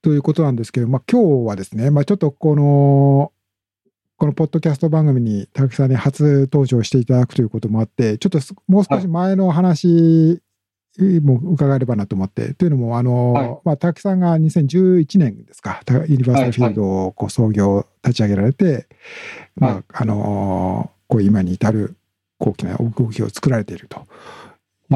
[0.00, 0.56] ということなん。
[0.56, 3.32] ですけど、まあ今日はですね、まあちょっとこの、
[4.20, 10.42] このポッドキャスト番組に高木さんに初登場していただくということもあって、ちょっともう少し前の話
[11.22, 18.86] も伺えればなと思って、はい、というのも、あの、はい、まあ、高木さんが2011年ですか、ユニバーサルフィールドをこう創業、立ち上げられて、はい、
[19.56, 21.96] まあ、あの、こう今に至る
[22.38, 24.06] 大きな動きを作られていると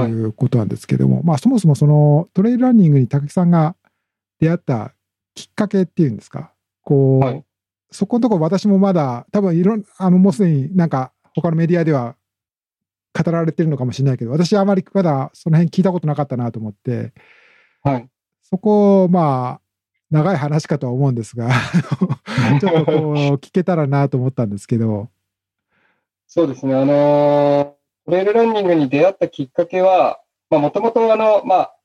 [0.06, 0.12] い。
[0.22, 3.74] うことなんですけども、まあ、そもそもそのトレイルランニングに高木さんが
[4.38, 4.92] 出会った
[5.34, 7.43] きっかけっていうんですか、こう、
[7.94, 12.16] そこのところ私もまだ、多分いろん、あの、もうすでになんか他のメディアでは
[13.16, 17.12] 語られてるのかもしれないけど、私はあまりまだその辺聞いたことなかったなと思って、
[17.84, 18.08] はい。
[18.42, 19.60] そこ、まあ、
[20.10, 21.50] 長い話かとは思うんですが
[22.60, 25.08] ちょっとこう、聞けたらなと思ったんですけど。
[26.26, 27.76] そうですね、あの
[28.06, 31.76] トレイルランニングに出会ったきっかけは、まあ、もともとあの、まあ、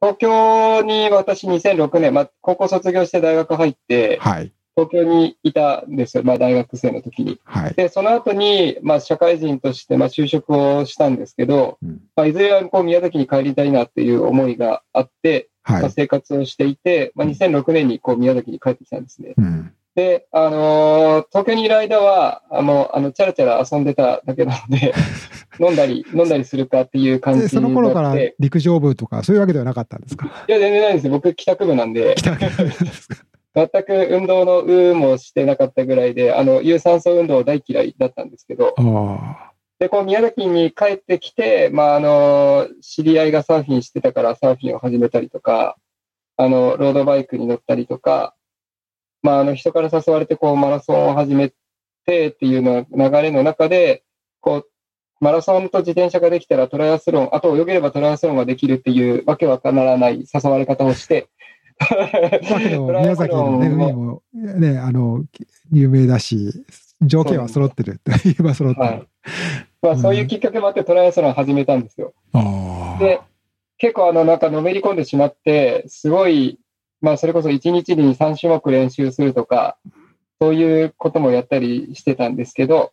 [0.00, 7.40] 東京に私2006年、まあ、高校卒業して大学入って、はい、東京にいたんですよ、まあ、大学生の時に。
[7.44, 19.32] はい、で、その後に、まあ、社会人として、まあ、就職をしたんですけど、うん、まあ、いずれはこう宮崎に帰りたいなっていう思いがあって、はい、まあ、生活をしていて、まあ、2006年にこう宮崎に帰ってきたんですね。
[19.38, 24.92] うん、で、あのー、東京にいる間は、あの、あの、チャラチャラ遊んでただけなので、
[25.58, 27.48] 飲んだり、飲んだりするかっていう感じで。
[27.48, 30.26] その頃から陸上部とか、そういうわけではなかったんですか？
[30.46, 32.14] いや、全然ないです僕、帰宅部なんで。
[32.16, 33.16] 帰宅部ですか？
[33.56, 38.74] 全く運動の有もしてなかったぐらいで、あの、有酸素運動大嫌いだったんですけど、
[39.78, 45.76] で、こう、宮崎に帰ってきて、まあ、あの、知り合いがサーフィンしてたからサーフィンを始めたりとか、
[46.36, 48.34] あの、ロードバイクに乗ったりとか、
[49.22, 51.50] まあ、あの、人から誘われて、こう、マラソンを始め
[52.04, 54.04] てっていうの流れの中で、
[54.40, 54.70] こう、
[55.20, 61.28] マラソンと自転車ができたらトライアスロン、あと泳げればトライアスロンができるっていうわけわからない誘われ方をして、
[61.78, 65.24] だけど、 宮崎のね、海もね、あの、
[65.72, 66.64] 有名だし、
[67.02, 68.86] 条件は揃ってるって言えば揃ってる。
[68.86, 69.08] はい、
[69.82, 72.14] まあ、そういうきっかけもあってトライアスロン始めたんですよ。
[72.98, 73.20] で、
[73.78, 76.58] 結構あの、なんかのめり込んでしまって、すごい、
[77.02, 79.76] まあ、それこそ1日に3種目練習するとか、
[80.40, 82.92] そういうこともやったりしてたんですけど、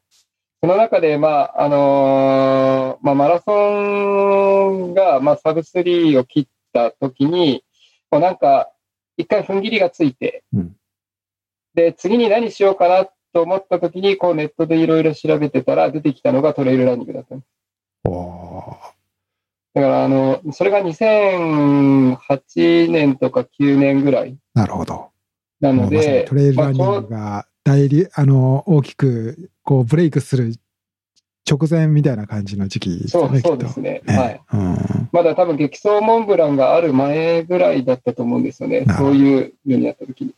[0.61, 7.65] その中で、まあ、あのー、まあ、マラソンが、まあ、サブ3を切った時に、
[8.09, 8.72] もうなんか、
[9.17, 10.75] 一回踏ん切りがついて、うん
[11.75, 17.49] で、次に何しようかなと思った時に、こうネットでいろいろ調べてたら出てきたのがトレイルランニングだったんです。
[19.73, 25.09] だから、あの、それが2008年とか9年ぐらいなるほど。
[25.59, 30.53] なので、トレイルランニまあングが大り、あの、大きく、こう、ブレイクする
[31.49, 34.01] 直前みたいな感じの時期ね、そうそうですね。
[34.05, 34.41] ねはい。
[34.53, 35.09] うん。
[35.11, 38.85] まだ多分激走モンブランがある前ぐらいだったと思うんですよね。
[38.97, 40.35] そういうようになった時に。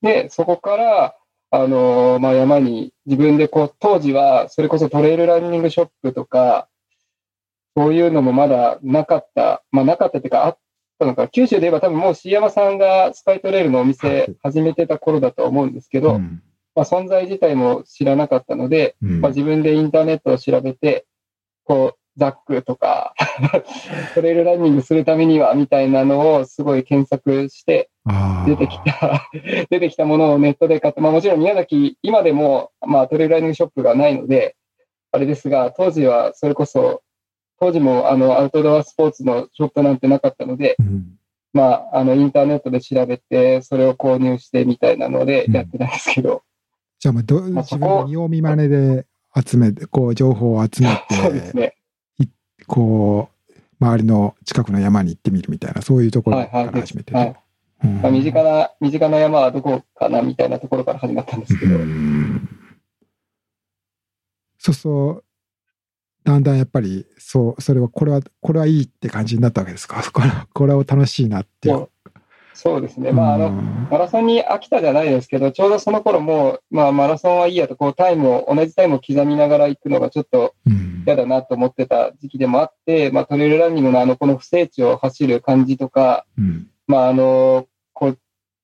[0.00, 1.16] で、そこから、
[1.50, 6.68] あのーまあ、山に自分でこう、当時はそれこそトレイルランニングショップとか、
[7.76, 10.58] そういうのもまだなかった、まあなかったっていうかあっ
[10.98, 13.88] たのか、九州で言えば多分もう C 山さんがスカイトレイルのおはい。
[13.88, 16.42] 店始めてた頃だと思うんですけど、うん
[16.76, 19.20] まあ、存在自体も知らなかったので、うん。
[19.22, 21.06] まあ、自分でインターネットを調べて、
[21.64, 23.14] こう、ザックとか、
[24.14, 27.90] トレイルランニングするためには、みたいなのをすごい検索して、
[28.46, 29.28] 出てきた、
[29.70, 34.56] 出てきたものをネットで買って、まあもちろん宮崎、今でも、まあトレイルランニングショップがないので、
[35.12, 37.02] あれですが、当時はそれこそ、
[37.58, 41.16] 当時もあのアウトドアスポーツのショップなんてなかったので、うん。
[41.52, 46.42] まあ、あの、インターネットで調べて、それを購入してみたいなのでやってたんですけど、
[47.06, 49.06] じゃあもうど、まあ自分の見よう見まねで
[49.46, 50.88] 集めて、こう、情報を集め
[51.22, 51.76] そうですて、ね。
[52.66, 57.36] こう、周りの近くの山に行ってみるみたいな、そういうところから始めてるはいはい
[57.84, 58.02] うん。
[58.02, 62.48] まあ、身近な、身近な山はどこかなみたいなところから始まったんですけど、うん。
[64.58, 65.24] そうそう、
[66.24, 70.02] だんだんやっぱり、そう、それは、これは、これはいいって感じになったわけですか？
[70.12, 71.88] これこれを楽しいなっていう。
[72.56, 73.12] そうですね。
[73.12, 81.04] まあ、あの、うんマラソンに飽きたじゃないですけど、ちょうどその頃もう、まあ、マラソンはいいやと、こう、タイムを、同じタイムを刻みながら行くのがちょっとうん。
[81.06, 86.68] 嫌だなと思ってた時期でもあって、まあ、トレイルランニングのあの、この不整地を走る感じとか、うん。
[86.88, 88.18] まあ、あの、こう、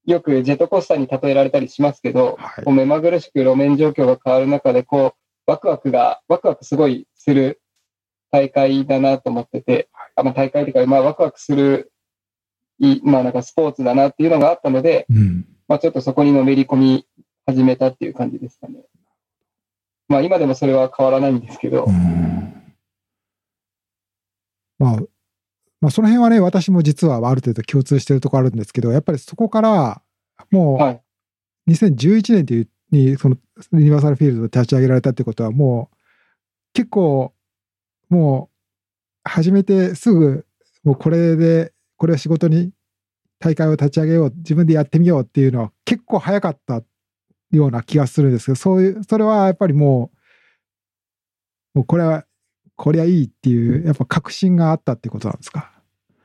[0.05, 2.65] よくジェットコースターに例えられたりしますけど、はい。
[2.65, 7.61] こう目まぐるしく路面状況が変わる中で、こう、ワクワクが、ワクワクすごいする
[8.29, 9.87] 大会だなと思ってて、
[10.17, 11.92] あまあ、大会というか、まあ、ワクワクする、
[12.83, 17.07] いまあ、なんかスポーツだなっていうのがあったので、うんまあ、ちょっとそこにのめり込み
[17.45, 18.75] 始めたっていう感じですかね。
[20.07, 22.63] まあ、今でもそれは変わらないんですけどう、ん
[24.77, 24.97] まあ、
[25.81, 30.01] まあ、その辺はね、私も実はある程度共通してるところあるんですけど、やっぱりそこから、
[30.51, 31.01] もはい。
[31.67, 33.37] う2011年というに、その
[33.73, 35.97] ユニバーサルフィールドを立ち上げられたってことは、もう
[36.73, 37.33] 結構、
[38.09, 38.49] も
[39.25, 40.45] う始めてすぐ、
[40.83, 41.72] もうこれで、
[42.03, 42.73] これは仕事に
[43.39, 46.81] 大会を立ち上げよう、自分でやってみようっていうのは結構早かった
[47.51, 50.11] ような気がするんですけど、そういう、それはやっぱりも
[51.73, 52.25] う、もうこれは、
[52.75, 55.71] こりゃいいっていう、やっぱ確信があったってことなんですか？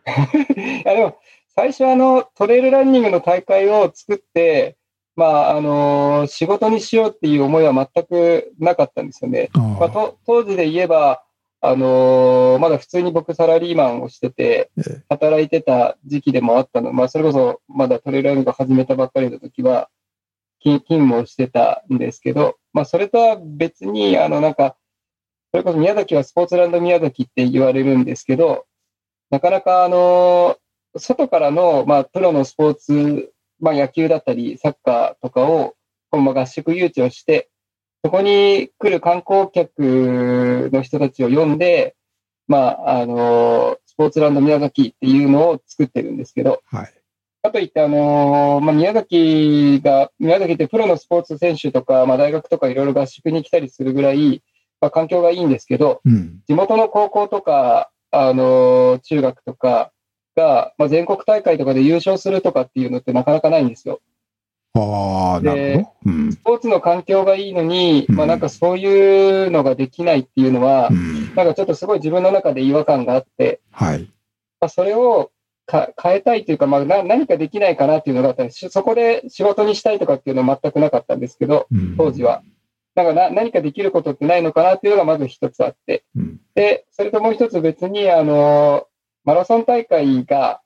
[0.57, 1.17] いやでも、
[1.55, 4.77] 最初あの、トレイルランニングの大会を作って、
[5.15, 9.51] まあ、あの仕事にしようっていう思いは全くなかったんですよね。
[9.53, 11.23] あまあ、と当時で言えば、
[11.61, 19.89] あのまだ普通に僕サラリーマンをしててええ、働いてた時期でもあったの、まあ、それこそまだトレイルランニングを始めたばっかりの時は、
[20.61, 24.77] 勤勤務をしてたんですけど、まあ、それとは別に、あの、なんか、
[25.53, 28.67] それこそ宮崎はスポーツランド宮崎って言われるんですけど、
[29.31, 30.57] なかなか、あの
[30.97, 35.75] 外からの、まあ、プロのスポーツ、まあ、野球だったり、サッカーとかを、
[36.11, 37.51] まあ合宿誘致をして、
[38.05, 41.97] そこに来る観光客の人たちを呼んで、
[42.47, 46.95] まあ、あのスポーツランド宮崎っていうのを作ってるんですけど、はい。
[47.43, 54.43] かといって、あのまあ、宮崎が、宮崎ってプロのスポーツ選手とか、まあ、大学とかいろいろ合宿に来たりするぐらい、
[54.81, 56.41] まあ、環境がいいんですけど、うん。
[56.47, 59.93] 地元の高校とか、あの中学とか
[60.35, 64.01] が、まあ、全国大会とかで優勝するとかっていうのってなかなかないんですよ。
[64.75, 65.93] ああ、なるほど。
[66.07, 66.37] うんス。
[66.39, 71.35] ポーツの環境がいいのに、うんまあなんかそういうのができないっていうのはう、ん。
[71.35, 74.03] なんかちょっとすごい自分の中で違和感があって、はい。
[74.61, 75.31] まあ、それを
[75.67, 82.43] か変えたいというか、まあな何かできないかなっていうのがあったりしそこで仕事にしたいとかっていうのは全くなかったんですけど、うん当時は。
[82.95, 86.41] なんかな何かできることってないのかなっていうのがまず一つあって、うん。
[86.57, 88.89] で、それともう一つ別に、あの、
[89.25, 90.63] マラソン大会が、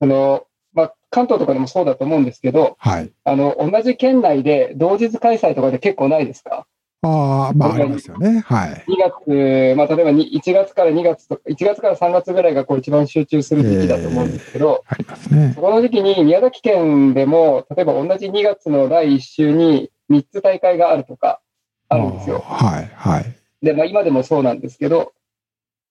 [0.00, 3.10] その、まあ、関東とかでもそうだと思うんですけど、はい。
[3.24, 6.66] あの、同じ県内で同日開催とかで結構ないですか？
[7.02, 8.40] ああ、まあ、ありますよね。
[8.40, 8.84] はい。
[8.86, 15.60] 2月、まあ、例えばに1月から2月とか、1月から3月ぐらいがこう一番集中する時期だと思うんですけど、ありますねそ。
[15.62, 21.40] この時期に宮崎県でも、例えば同じ2月の第1週に3つ大会があるとか、
[21.88, 22.40] あるんですよ。
[22.40, 22.90] はい。
[22.94, 23.24] はい。
[23.62, 25.12] で、まあ今でもそうなんですけど、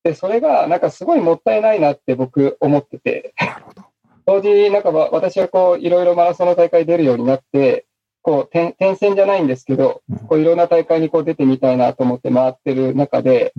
[0.03, 3.81] で、それがなんかすごいもったいないなって僕思ってて、なるほど。
[4.25, 7.85] 当時、なんかわ私はこう、いろいろマラソンの大会出るようになって、
[8.21, 13.53] こう、転転戦じゃないんですけど、うんこういろんな大会にこう出てみたいなと思って回ってる中で、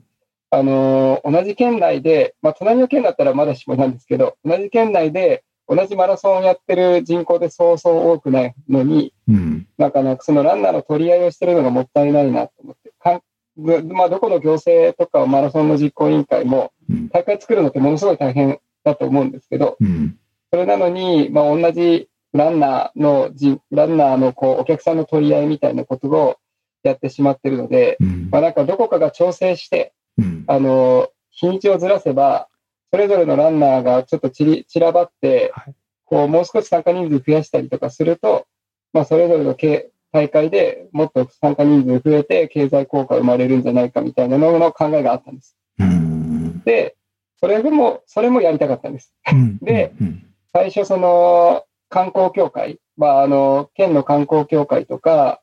[0.51, 9.69] あのー同じ県内で、まあ、隣の県だったらまだしもなんですけど、同じ県内で同じマラソンをやってる人口でそうそう多くないのに、うん。
[9.79, 13.23] なんかなんかそのランナーの取り合いをしてるのがもったいないなと思って、かん
[13.57, 17.09] ぐまあ、どこの行政とかマラソンの実行委員会もうん。
[17.09, 20.19] 大会作るのってものすごい大変だと思うんですけど、うん。
[20.51, 26.37] それなのに、まあ、同じランナーのじ、ランナーのこうお客さんの取り合いみたいなことを
[26.83, 30.45] やってしまってるので、うんまあ、なんかどこかが調整して、うん。
[30.47, 32.49] あの、日にちをずらせば、
[32.93, 35.75] それぞれのランナーがちょっと散り散らばってはい、
[36.05, 38.47] こう、もう少し参加人数増やしたりとかすると、
[38.93, 45.57] まあ、それぞれのけ大会でもっと参加人数増えて、経済効果生まれるんじゃないかみたいなのの考えがあったんです。
[45.79, 46.63] うん。
[46.65, 46.97] で、
[47.39, 49.15] それでも、それもやりたかったんです。
[49.31, 55.41] うんで、うん最初、その、観光協会、まあ、あの、県の観光協会とか、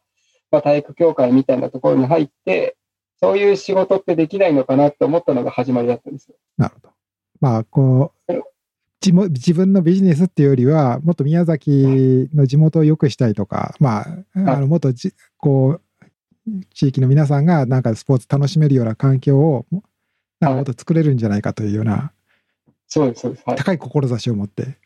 [0.52, 2.78] まあ、体育協会みたいなところに入って、
[3.20, 6.36] そういう仕事ってできないのかなって思ったのが始まりだったんですよ。
[6.58, 6.94] なるほど。
[7.42, 8.34] まあ、こう、
[9.02, 15.82] 自も自分のビジネスっていうよりは、もっと宮崎の地元を良くしたいとか、まあ、あのもっとじこう、
[16.74, 19.66] 地域の皆さんがなんかスポーツ楽しめるような環境を、
[20.40, 22.12] なんかもっと作れるんじゃないかというような、
[22.88, 23.44] そうです、そうです。
[23.46, 23.58] はい。
[23.58, 24.78] 高い志を持って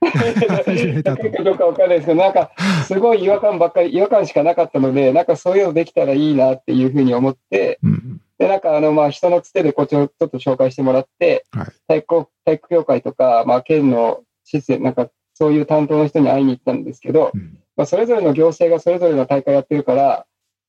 [0.00, 1.44] 始めたと。
[1.44, 2.50] どうかわかんないですけど、なんか、
[2.86, 11.66] すごい違和感ばっかり、違和感しかなかったので、なんかそういうのできたらいいなっていうふうに思って、うんで、なんかあの、まあ、人のつてでこっちをちょっと紹介してもらって、はい。
[11.88, 17.58] 体育、体育協会とか、まあ、県の施設、なんか、そういう担当の人に会いに行ったんですけど、うん。
[17.76, 20.26] まあ、それぞれの行政がそれぞれの大会やってるから、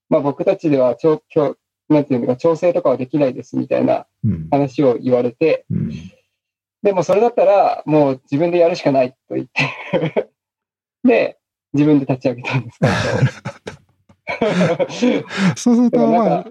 [0.10, 1.22] まあ、僕たちではちょ、
[1.90, 4.48] なんていうのか、調整とかはできないですみたいなうん。
[4.50, 5.92] 話を言われて、うん
[6.88, 10.32] でもそれだったら、もう自分でやるしかないと言って、
[11.04, 11.38] で、
[11.74, 12.90] 自分で立ち上げたんです、会
[14.90, 15.24] 社を
[15.58, 16.48] そうすると、まあ、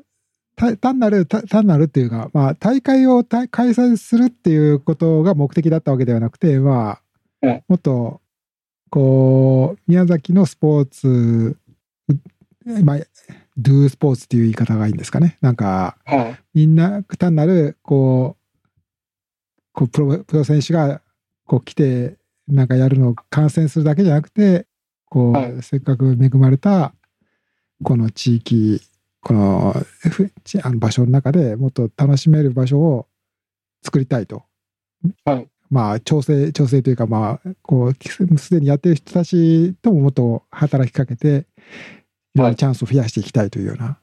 [0.55, 7.01] た単なる、た単なるっていうか、まあ、大会をた開催するっていうことが目的だったわけではなくて、ま
[7.41, 8.21] あ、はいもっと、
[8.91, 11.57] こう、宮崎のスポーツ、
[12.67, 12.99] うまあ、
[13.57, 15.39] ドゥスポーツっていう言い方がいいんですかね。
[15.41, 16.37] なんか、はい。
[16.53, 18.36] みんな単なる、こう、
[19.77, 21.03] こうプロプロ選手が
[21.47, 22.17] こう来て、
[22.49, 24.67] なんかやるのを観戦するだけじゃなくて、
[25.05, 26.95] こう、はいせっかく恵まれた、
[27.83, 28.81] この地域、
[29.21, 29.75] この
[30.63, 33.07] あの場所の中でもっと楽しめる場所を
[33.83, 34.45] 作りたいと。
[35.27, 35.49] はい。
[35.69, 41.47] まあ、調整、調整というか、まあ、こう、すでにやってる人たちとももっと働きかけて、
[42.35, 43.99] いチャンスを増やしていきたいというような、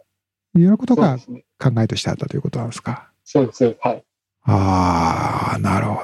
[0.55, 1.17] いうようなことが。
[1.63, 3.09] 考えとしてあったということなんですか？
[3.23, 3.87] そうです、そうです。
[3.87, 4.03] はい。
[4.45, 6.01] ああ、なるほど。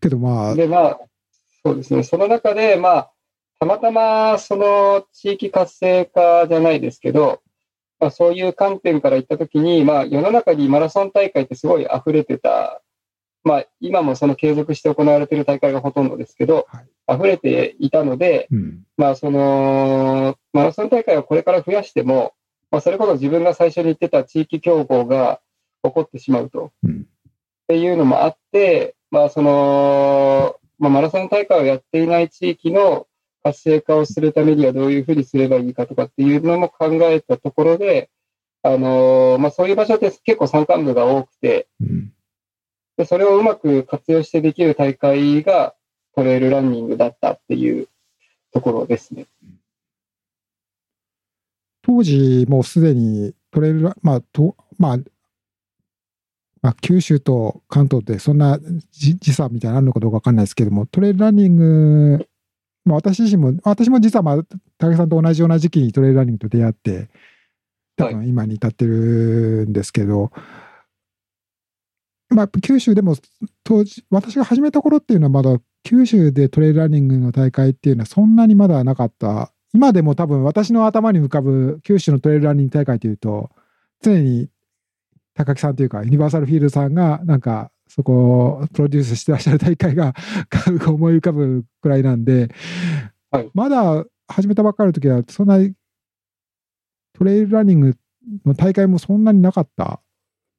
[0.00, 1.00] けどまあ、で、まあ、
[1.64, 2.02] そうですね。
[2.02, 3.10] その中で、まあ、
[3.58, 7.42] たまたま、その地域活性化じゃないですけど、
[7.98, 12.82] まあ、そういう観点から言ったときに、まあ、世の中にマラソン大会ってすごい溢れてた。
[13.42, 16.66] まあ、今もその継続して行われている大会がほとんどですけど、
[17.08, 22.34] 溢れていたので、うん、まあ、その、マラソン大会をこれから増やしても、
[22.70, 25.40] まあ、それこそ自分が最初に言ってた地域競合が
[25.88, 26.72] 起こってしまうと。
[26.82, 27.04] うん、っ
[27.68, 33.06] ていうのもあって、まあ、その、まあ、マラソン大会をやっていない地域の
[33.42, 38.10] 活性化をするためにはどういうふうにすればいいかとかっていうのも考えたところで、
[38.62, 42.12] あのまあ、そういう場所って結構山間部が多くて、うん、
[42.96, 45.74] でそれをうまく活用してできる大会が
[46.16, 47.88] トレイルランニングだったっていう
[48.52, 49.26] ところですね。
[51.82, 54.98] 当時もうすでにトレイルラ、まあ、と、まあ、
[56.66, 58.58] まあ、九州と関東ってそんな
[58.90, 62.26] じ時差みたいなのあるのかどうかわかんないですけども、トレイルランニング、
[62.84, 64.36] まあ、私自身も、私も実は、まあ、
[64.78, 67.08] 武井さんと同じような時期にトレイルランニングと出会って、
[67.96, 70.32] 多分今に至ってるんですけど、
[72.30, 73.14] まあ、九州でも
[73.62, 79.52] 当時、私が始めた頃っていうのはまだ九州でトレイルランニングの大会っていうのはそんなにまだなかった。
[79.72, 83.50] 今でも多分私の頭に浮かぶ九州のトレイルランニング大会というと、
[84.02, 84.48] 常に
[85.36, 90.14] 高木さんというかユニバーサルフィールドさんがなんかそこをプロデュースしてらっしゃる大会が
[90.88, 92.50] 思い浮かぶくらいなんで、
[93.30, 95.74] はいまだ始めたばっかりの時はそんなに
[97.16, 97.96] トレイルランニング
[98.44, 100.00] の大会もそんなになかった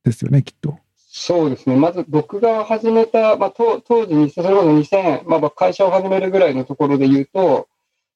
[0.03, 0.77] ですよね、きっと。
[0.95, 1.75] そうですね。
[1.75, 7.67] まず僕が始めた、まあ、当当時に、それこそ2000、まあ、会社を始めるぐらいのところで言うと、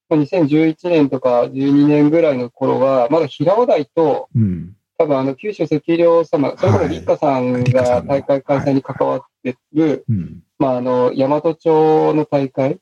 [0.09, 4.76] まあ2011年とか12年ぐらいの頃は、まだ平尾台と、うん。
[5.02, 10.43] 多分あの九州赤量様、それこそ立花さんが大会開催に関わってる、うん。
[10.60, 12.78] まあ、あの、大和町の大会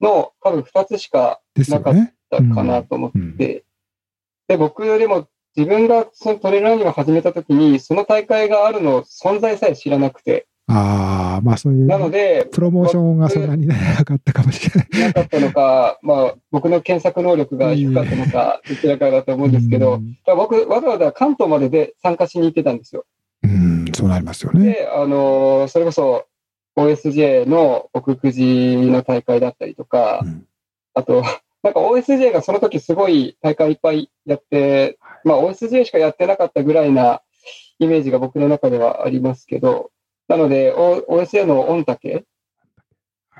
[0.00, 1.94] の多分2つしかなかっ。
[2.32, 3.36] たかなと思って、うん。
[3.36, 3.66] で、
[4.56, 15.06] 僕でも自分がそのトレイルランニングを始めた時に、その大会があるの存在さえ知らなくて、ああ、まあそういう、なので、プロモーションがそんなになかったかもしれない。
[15.08, 23.04] なかったのか、まあ、僕の検索能力が低かったのか、どちらかだと思うんですけど、僕、わざわざ関東までで参加しに行ってたんですよ。
[23.42, 24.72] うん、そうなりますよね。
[24.72, 26.26] で、あのーそれこそ
[26.76, 30.46] OSJ の奥久慈の大会だったりとか、うん
[30.94, 31.22] あと、
[31.62, 37.22] なんか OSJ がその時すごい大会いっぱいやって、まあ OSJ しかやってなかったぐらいな
[37.78, 39.90] イメージが僕の中ではありますけど、
[40.32, 42.24] なので、O- OSJ の御嶽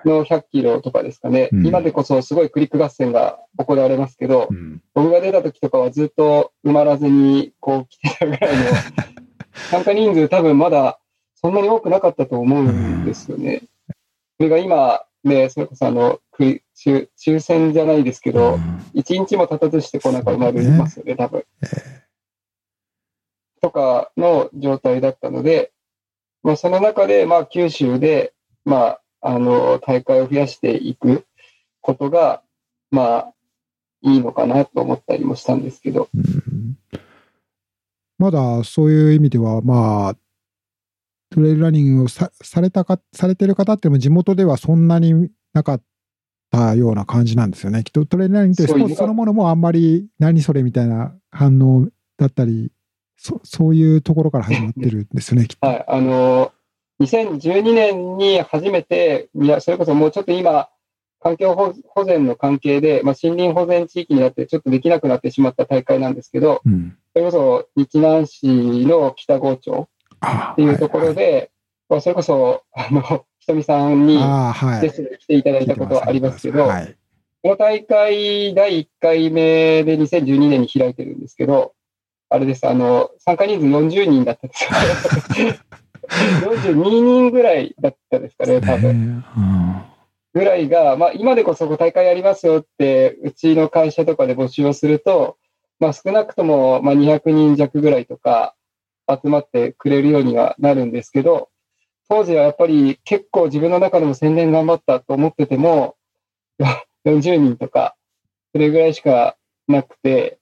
[0.04, 1.66] の100キロとかですかね、うん。
[1.66, 4.82] 今でこそすごいクリック合戦が行われますけど、うん。
[4.94, 8.62] 僕が出た時とかはずっと埋まらずにこう来てたぐらいの
[9.70, 11.00] 参加人数多分まだ
[11.34, 13.62] そんなに多くなかったと思うんですよね。
[14.36, 18.58] それが今ね、それこそあの、抽選じゃないですけど、
[18.92, 21.44] 一日も経たずしてこうなんか埋まりますよね、多分。
[23.60, 25.72] とかの状態だったので、
[26.42, 28.32] まあその中で、まあ九州で、
[28.64, 31.24] まあ、あの、大会を増やしていく
[31.80, 32.42] ことが、
[32.90, 33.32] まあ、
[34.02, 36.76] いいのかなと思ったりもしたんですけど、うん
[38.18, 40.14] まだそういう意味では、まあ、
[41.34, 45.82] トレイルランニングをさされたか、されてる方っても地元ではそんなになかっ
[46.52, 47.82] たような感じなんですよね。
[47.82, 52.70] きっとトレイルランニングというスポーツそのものもあんまり何それみたいな反応だったり、
[53.22, 55.64] そそういうところから始まってるんですよね、 きっと。
[55.64, 56.50] はい、あの、
[57.00, 59.28] 2012年に初めて、
[59.60, 60.68] それこそもうちょっと今、
[61.20, 68.46] 環境保保全の関係で、まあ、森林保全地域になってちょっとできなくなってしまった大会なんですけど、うんそれこそ日南市
[68.86, 69.88] の北郷町
[70.20, 71.50] あっていうところで、
[71.90, 74.16] まあそれこそ、あの、ひとみさんに。
[74.80, 76.96] ゲストで来ていただいたことはありますけど、はい。
[77.42, 81.74] この大会第1回目で2012年に開いてるんですけど、
[82.32, 84.70] あれです、あの、参加人数40人だったんですよ。
[86.50, 89.16] 42人ぐらいだったですかね、多分。
[89.18, 89.82] ねうん
[90.34, 95.36] ぐらいが、まあ今でこそ大会やりますよって、うちの会社とかで募集をすると、
[95.78, 98.54] まあ少なくともまあ200人弱ぐらいとか
[99.08, 101.50] 集まってくれるようにはなるんですけど、
[102.08, 105.96] 当時はやっぱり結構自分の中でも宣伝頑張ったと思ってても、
[107.04, 107.96] 40人とか、
[108.52, 109.36] それぐらいしか
[109.68, 110.38] なくて、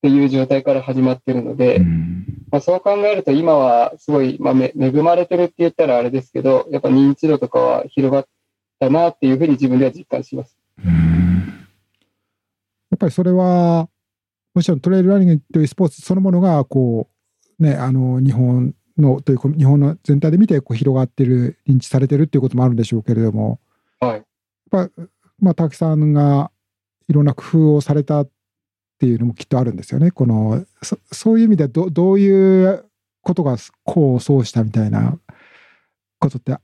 [0.00, 8.26] っていう状態から始まってるので、うんまあ、そう考えると今はすごい、まあ、め恵まれてるって言ったらあれですけど、やっぱ認知度とかは広がっ
[8.78, 10.56] たなっていうふうに自分では実感します。
[10.84, 11.20] うん
[12.90, 13.88] やっぱりそれは、
[14.52, 17.08] もちろんトレイルランニングというスポーツそのものが、こ
[17.58, 23.60] う、ね、あの、日本の、というか、日本の全体で見てこう広がってる、認知されてるっていうこともあるんでしょうけれども、
[24.00, 24.12] はい。
[24.14, 24.24] やっ
[24.70, 24.90] ぱ、
[25.38, 26.50] まあ、滝さんが
[27.08, 28.26] いろんな工夫をされた
[29.00, 30.10] っていうのもきっとあるんですよね。
[30.10, 30.62] この、
[31.10, 32.84] そういう意味ではど、どういう
[33.22, 33.56] ことが
[33.88, 35.18] 功を奏したみたいな
[36.18, 36.54] ことって、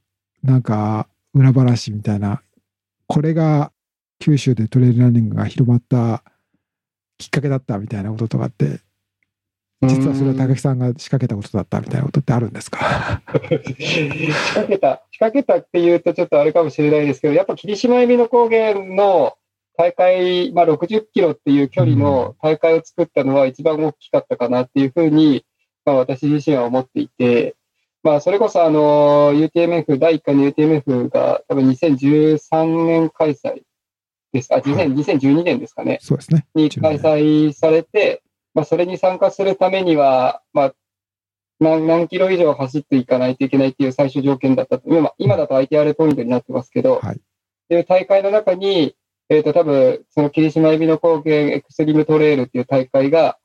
[0.43, 2.43] なんか、裏話みたいな、
[3.07, 3.73] これが
[4.19, 6.23] 九州でトレイルランニングが広まった
[7.17, 8.81] きっかけだったみたいなこととかって、
[9.81, 13.23] 実はそれは高木さんが仕掛けたことだったみたいなことってあるんですか？
[13.81, 19.37] 仕掛けた、仕掛けたっていうとちょっとあれかもしれないですけど、やっぱ霧島エビの高原の
[19.77, 25.45] 大会、まあ60キロっていう距離の大会を作ったのは一番大きかったかなっていうふうに、
[25.85, 27.57] まあ私自身は思っていて、
[28.03, 33.63] まあそれこそあの UTMF、第1回の UTMF が多分2013年開催
[34.33, 34.55] です。
[34.55, 35.99] あ、2000 2012年ですかね。
[36.01, 36.47] そうですね。
[36.55, 38.23] に開催されて、
[38.55, 40.75] まあ、それに参加するためには、まあ、
[41.61, 44.89] 何何キロ以上走っていかないといけないっていう最終条件だったと。
[44.89, 47.21] 今今だと ITR ポイントになってますけど、はい
[47.67, 48.96] っていう大会の中に、
[49.29, 53.39] えっ、と、多分、その霧島エビの高原エクストリームトレイルっていう大会が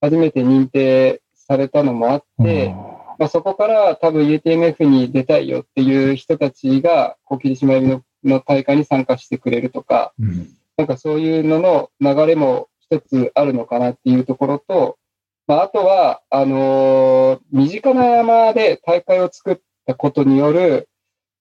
[0.00, 2.74] 初めて認定されたのもあって、
[3.18, 10.48] まあ、そこから多分 UTMF に出たいよっていう人たちが、こう霧島エビのの大会に参加してくれるとか、うん。
[10.76, 14.98] なんかそういうのの流れも一つあるのかなっていうところと、
[15.46, 19.56] まあ、あとは、あのー身近な山で大会を作っ
[19.86, 20.88] たことによる、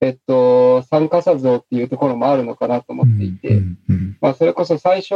[0.04, 3.62] えっと、参加者像っていうところもあるのかなと思っていて、
[4.20, 5.16] まあ、それこそ最初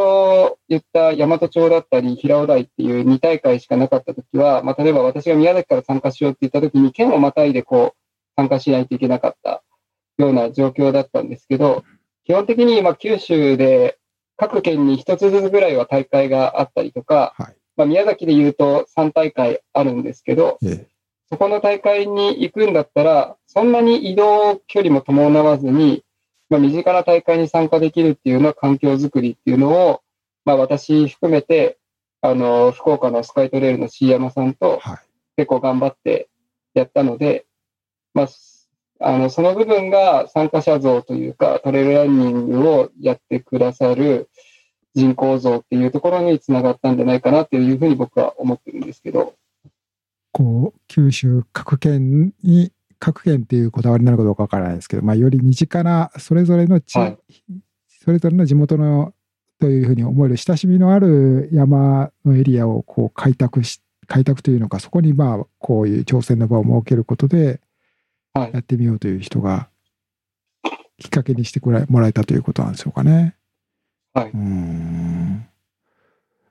[0.69, 7.97] 言った大和町だったり平尾台っていう2大会しかなかったときは、まあ、例えば私が宮崎から参加しようって言ったときに、県をまたいでこう、
[8.37, 9.63] 参加しないといけなかった
[10.17, 11.83] ような状況だったんですけど、
[12.23, 13.97] 基本的にまあ九州で
[14.37, 17.55] 各県に一つずつぐらいは大会があったりとか、はい。
[17.75, 20.96] まあ、宮崎で言うと3大会あるんですけど、ええ
[21.29, 26.03] そこの大会に行くんだったら、そんなに移動距離も伴わずに、
[26.49, 30.01] まあ、身近な大会に参加できるっていうのは環境づくりっていうのを、
[30.45, 31.77] まあ、私含めて、
[32.21, 34.81] あの、福岡のスカイトレールの C 山さんと
[35.35, 36.29] 結構頑張って
[36.73, 37.45] やったので、
[38.13, 38.27] まあ、
[38.99, 44.29] あの、その部分が参加者像というか、トレイルランニングをやってくださる
[44.95, 49.35] 人口像っていうところにつながったんじゃないかなっていうふうに僕は思ってるんですけど。
[50.37, 57.17] こう、九州各県に、各県っていうこだわりなのかどうかわからないですけど、まあ、より身近な、それぞれの地、はい、
[57.87, 59.15] それぞれの地元の
[59.59, 67.59] というふうに思える親しみのある山のエリアをこう開拓し、開拓というのか、そこにまあ、こういう挑戦の場を設けることで、
[68.35, 69.69] やってみようという人が
[70.99, 73.35] きっかけにしてもらえたということなんでしょうかね。
[74.13, 74.31] はい。
[74.31, 75.47] うん。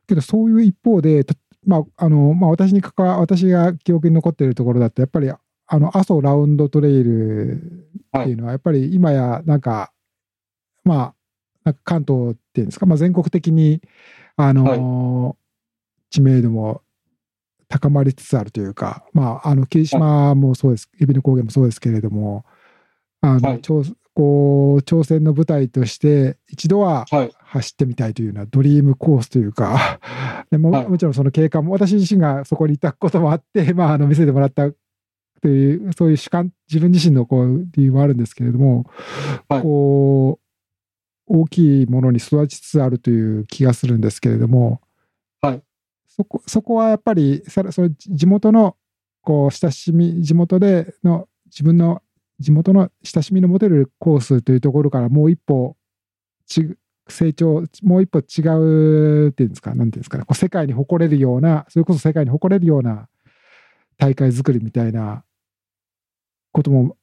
[0.08, 1.24] けどそういう一方で、
[1.66, 7.52] まあ、あの、まあ私に関わ、私が記憶に残っているところだと、やっぱり、あの、阿蘇ラウンドトレイル
[8.18, 9.92] っていうのは、やっぱり今や、なんか、
[10.84, 11.14] まあ、
[11.64, 13.82] なんか関東っていうんですか、まあ全国的に、
[14.36, 15.36] あの、はい、
[16.10, 16.82] 知名度も
[17.68, 22.44] 高まりつつあるというか、まあ、あの霧島もそうです、海老の高原もそうですけれども、
[23.20, 23.60] あの、はい、
[24.16, 27.04] こう挑戦の舞台として一度は
[27.38, 30.00] 走ってみたいというようなドリームコースというか
[30.50, 34.70] でも,、もちろんその景観も私自身がそこにいたこともあって、 まあ、あの見せてもらった
[35.42, 38.86] というそういう主観自分自身のこう理由もあるんですけれども、
[39.50, 40.40] はい、こ
[41.28, 44.80] う大きいものに育ちつつあるという気がするんですけれども、
[45.42, 45.62] はい、
[46.08, 48.76] そこそこはやっぱりそれ地元の
[49.20, 52.00] こう親しみ地元での自分の
[52.38, 55.76] 地元の親しみの持てるコースというところからもう一歩
[57.08, 58.42] 成長、もう一歩違
[59.26, 63.08] うっていうんですか、なんていうんですかね、こう世界に誇れるような、それこそ世界に誇れるような
[63.96, 65.24] 大会作りみたいな
[66.52, 66.96] ことも、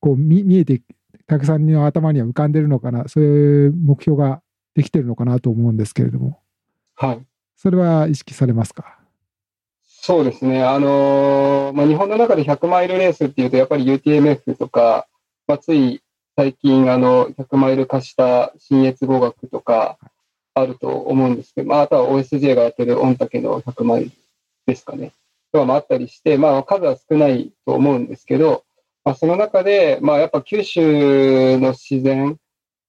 [0.00, 0.82] こう見見えて、
[1.26, 4.42] たくさんの頭には浮かんでるのかな、そういう目標が
[4.74, 6.40] できてるのかなと思うんですけれども。
[6.94, 7.26] はい。
[7.56, 8.98] それは意識されますか？
[9.84, 10.64] そうですね。
[10.64, 10.90] あのー、
[11.72, 15.06] まあ、日本の中で100マイルレースっていうと、やっぱり UTMF とか、
[15.46, 16.02] まあ、つい
[16.36, 19.98] 最近、あの、100マイル化した新越語学とか
[20.54, 24.10] あると思うんですけど、まあ、あとは OSJ がやってる御嶽の100マイル
[24.66, 25.12] ですかね。
[25.52, 28.64] とかもあったりして、まあ、数は少ないと思うんですけど、
[29.04, 32.38] まあ、その中で、まあ、やっぱ九州の自然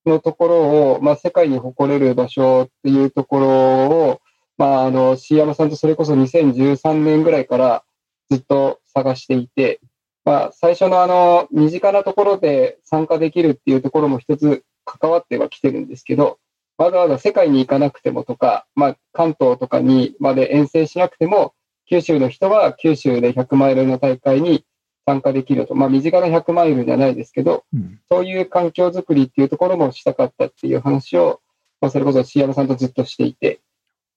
[0.06, 4.22] のところを、まあ、世界に誇れる場所っていうところを、
[4.58, 7.84] まあ、あの、椎山さんとそれこそ2013年ぐらいから
[8.30, 9.80] ずっと探していて、
[10.26, 16.40] まあ、最初のあの、身近なところで参加できるっていうところも一つ関わってはきてるんですけど、
[16.78, 21.54] わざわざ世界に行かなくてもとか、まあ、関東とかにまで遠征しなくても、
[21.90, 24.66] 九州の人は九州で100マイルの大会に
[25.06, 25.76] 参加できると。
[25.76, 31.42] まあ、身近な100マイルじゃないですけど、うん、そういう環境づくりっていうところもしたかったっていう話を、
[31.82, 33.60] まあ、それこそ椎山さんとずっとしていて、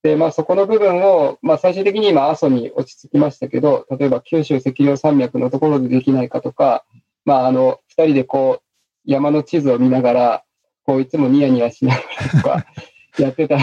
[0.03, 6.85] で、まあそこの部分を、まあ最終的に今阿蘇に落ち着きましたけど、例えば九州赤稜山脈のところでできないかとか、
[7.25, 10.43] まああの、二人でこう、山の地図を見ながら、
[10.85, 12.65] こういつもニヤニヤしながらとか、
[13.19, 13.57] やってた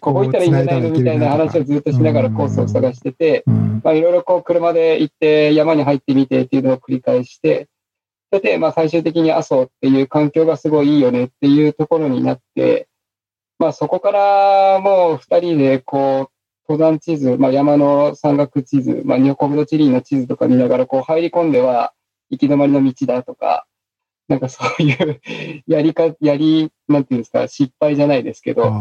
[0.00, 3.44] ここ行ったらいいんじゃないのみたいな話をずっとしながらコースを探してて、
[3.82, 7.68] まあいろいろこう車で行って山に入ってみてっていうのを繰り返して、
[8.32, 12.88] それでまあ最終的に阿蘇っていう環境がすごいいいよねっていうところになって、
[13.60, 21.92] まあそこからもう二人でこう、登山地図、まあ山の山岳地図、まあ日本国土地理の地図とか見ながらこう入り込んでは
[22.30, 23.66] 行き止まりの道だとか、
[24.28, 25.20] なんかそういう
[25.68, 28.72] やりか、やり、なんていうんですか、失敗じゃないですけど、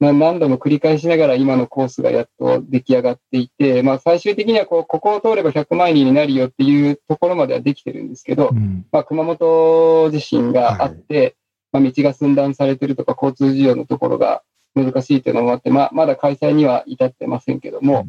[0.00, 11.34] 何度も繰り返しながら今のコースがやっと出来上がっていて、まあ最終的にはこう、ここを通れば100マイルになるよっていうところまではできてるんですけど、うん、まあ熊本地震があって、はい
[11.80, 14.42] まあ、道が寸断されてるとか、交通事情のところが
[14.74, 18.06] 難しいというのもあって、まあ、まだ開催には至ってませんけども、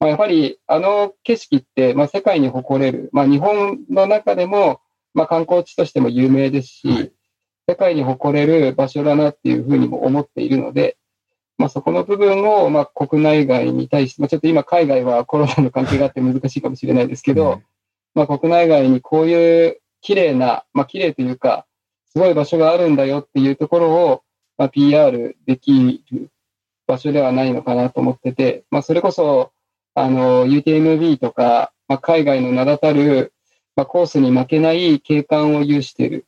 [0.00, 4.80] まあ、やはりあの景色って、まあ、世界に誇れる、まあ、日本の中でも、
[5.14, 7.12] まあ、観光地としても有名ですし、はい、
[7.68, 10.96] 世界に誇れる場所だなっていうふうにも思っているので、
[11.58, 17.62] まあ、そこの部分を、まあ、国内外に対して、まあ、ちょっと今海外はコロナの関係があって難しいかもしれないですけど、
[18.14, 21.66] まあ、国内外にこういう綺麗な、まあ、綺麗というか、
[22.10, 24.22] すごい場所があるんだよっていうところを、
[24.56, 26.30] まあ、PR できる
[26.86, 29.52] 場所ではないのかなと思ってて、まあ、それこそ、
[29.94, 33.32] あの、UTMB とか、まあ、海外の名だたる、
[33.76, 36.26] まあ、コースに負けない景観を有している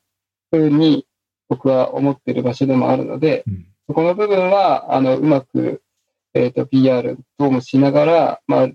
[0.50, 1.06] ふうに
[1.48, 5.82] 僕は思っている場所でもあるので、うん、そこの部分は、あの、うまく、
[6.34, 8.68] えっ、ー、と、PR 等もしながら、まあ、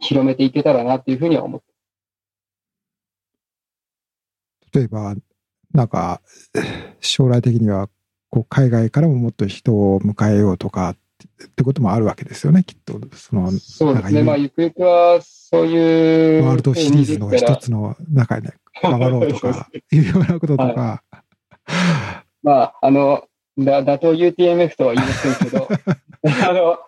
[0.00, 1.66] 広めていけたらなっていうふうには思って
[4.74, 5.14] 例えば、
[5.72, 6.20] なんか、
[7.00, 7.88] 将来的には、
[8.30, 13.00] こう、海外からももっと人を迎えようとかってこともあるわけですよね、きっと。
[13.16, 14.22] その、そうですね。
[14.22, 16.44] まあ、ゆくゆくは、そういう。
[16.44, 18.48] ワールドシリーズの一つの中に
[18.80, 21.02] 関わろうとか、 いうようなこととか。
[21.64, 23.24] はい、まあ、あの、
[23.58, 25.68] だ打倒 UTMF とは言いませんけど、
[26.48, 26.78] あの、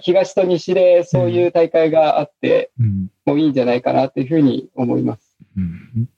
[0.00, 5.36] 東と西でそういう大会があって、うん、もういいんじゃないかなっていうふうに思います。
[5.56, 6.08] うん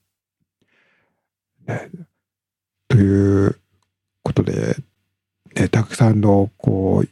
[2.87, 3.59] という
[4.23, 4.75] ことで、
[5.55, 7.09] ね、たくさんのこう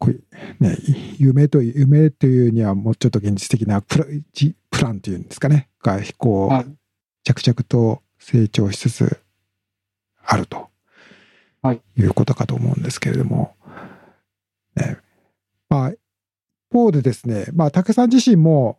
[0.00, 0.76] こう、ね、
[1.18, 4.06] 夢と夢というにはもうちょっと現実的なプラ
[4.70, 5.68] プランというんですかね。
[5.82, 6.66] がこう、はい、
[7.22, 9.20] 着々と成長しつつ
[10.24, 10.68] あると、
[11.62, 13.54] はい、いうことかと思うんですけれども、
[14.74, 14.96] ね、
[15.68, 15.98] まあ一
[16.72, 18.78] 方でですね、まあ、武さん自身も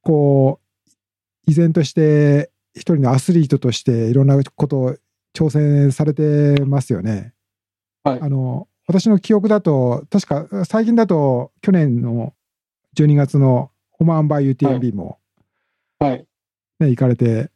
[0.00, 4.96] こう依然として一人のアスリートとしていろんなことを
[5.34, 7.32] 挑戦されてますよね。
[8.04, 12.34] はい、あの私の記憶だと確か最近だと去年の
[12.96, 15.18] 12月のオマーンバー UTMB も、
[15.98, 16.26] はい。
[16.80, 17.50] ね、行かれて、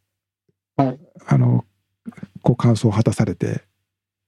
[0.76, 1.64] はい、あの
[2.42, 3.64] こう完走を果たされて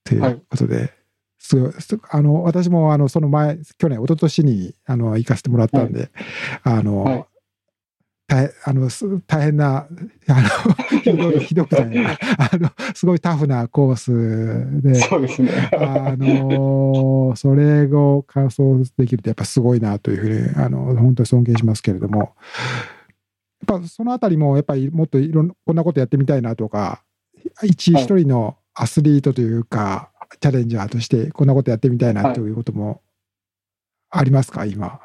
[0.03, 0.91] ということで、はい、
[1.39, 1.71] すごい
[2.11, 6.11] あの私もあのその前去年一昨年にあの行かせてもらったんで、
[6.63, 7.27] あの、
[8.29, 8.89] 大あの
[9.25, 9.87] 大変な、
[10.27, 15.49] あの ひどひどくないあの、すごいタフなコースで、そうですね。
[15.73, 18.61] あの、それを完走
[18.97, 22.19] できるとやっぱすごいなというふうに、あの、本当に尊敬しますけれども、
[23.67, 27.01] やっぱそのあたりもやっぱりもっといろんな、こんなことやってみたいなとか、
[27.63, 33.01] 一一人のアスリートというか、はい、チャレンジャーとしてこんなことやってみたいなということも
[34.11, 34.99] ありますか、今？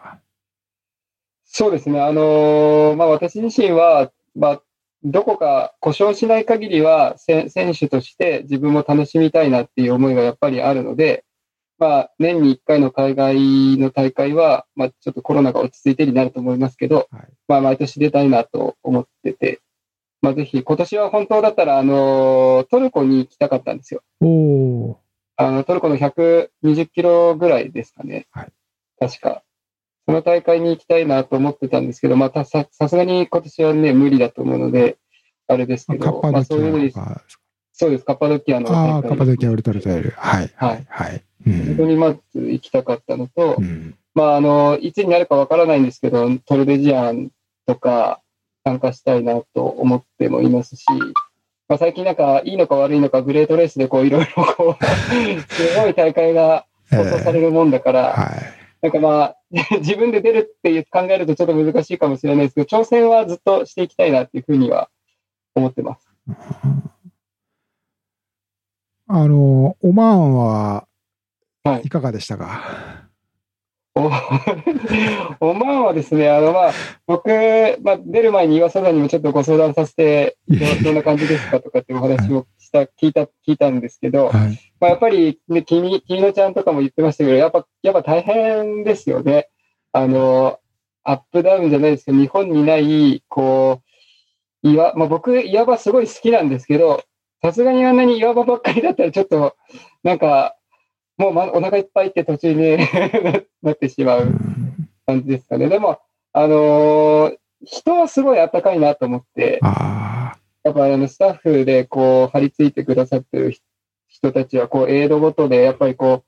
[1.56, 2.00] そうですね。
[2.00, 4.62] あのー、まあ、私自身は、まあ、
[5.04, 7.48] どこか故障しない限りは、選
[7.78, 11.24] 手として自分も楽しみたいなっていう思いがやっぱりあるので、
[11.78, 19.60] まあ、年に1回の海外の大会は、まあ、ちょっとコロナが落ち着いてになると思いますけど、はい、まあ、毎年出たいなと思ってて、
[20.22, 24.02] まあ、ぜひ、今年は本当だったら、あの、トルコに行きたかったんですよ。
[24.20, 24.98] お
[25.36, 28.26] あの、トルコの120キロぐらいですかね。
[28.32, 28.52] はい、
[28.98, 29.44] 確か。
[30.06, 34.98] その大会に行きたいなと思ってたんですけど、またさすがに今年はね、無理だと思うので、
[35.48, 36.92] あれですけど、まあそういうのに、
[37.72, 40.10] そうです、カッパドキアのああ、カッパドキアウルトラトイル。
[40.16, 40.50] はい。
[40.56, 40.86] はい。
[40.88, 41.22] はい。
[41.46, 47.30] うん、そこにまず行きたかったのと、うん、まああの、いつになるかわからないんですけど、トルデジアン
[47.66, 48.20] とか
[48.62, 50.84] 参加したいなと思ってもいますし、
[51.66, 54.84] まあ、最近なんかいいのか悪いのかグレートレースでこういろいろこう、
[55.52, 59.36] すごい大会が放送されるもんだから、えーはいなんかまあ、
[59.80, 64.90] 自分で出るっていう考えるとちょっと難しいかもしれないですけど、挑戦はずっとしていきたいなっていうふうには
[65.54, 66.06] 思ってます。
[69.06, 70.86] あの、オマーンは
[71.82, 73.03] いかがでしたか、はい
[73.96, 74.00] お
[75.40, 76.72] オマーンはですね、あの、まあ、
[77.06, 77.28] 僕、
[77.82, 80.36] まあ、出る前に岩佐さんにもちょっとご相談させて、
[80.82, 89.48] どんな感じですかとかってお話をした、聞いた、聞いたんですけど、はい、まあ、やっぱり、ね、君、君のちゃんとかも言ってましたけど、やっぱ、やっぱ大変ですよね。
[89.92, 90.58] あの、
[91.04, 93.80] アップダウンじゃないですけど、日本にない、こ
[94.64, 97.04] う、岩、まあ、僕、岩場すごい好きなんですけど、
[97.42, 99.54] さすがにあんなに岩場ばっかりだったらちょっと、
[100.02, 100.56] なんか、
[101.16, 102.78] もう、ま、お腹いっぱいって途中に
[103.62, 104.28] なってしまう
[105.06, 105.68] 感じですかね。
[105.68, 105.98] でも、
[106.32, 113.54] あのー、人はすごいあったかいなと思って、やっぱあのスタッフでこう張り付いてくださってる
[114.08, 116.24] 人たちは、こう、エイドごとで、やっぱりこ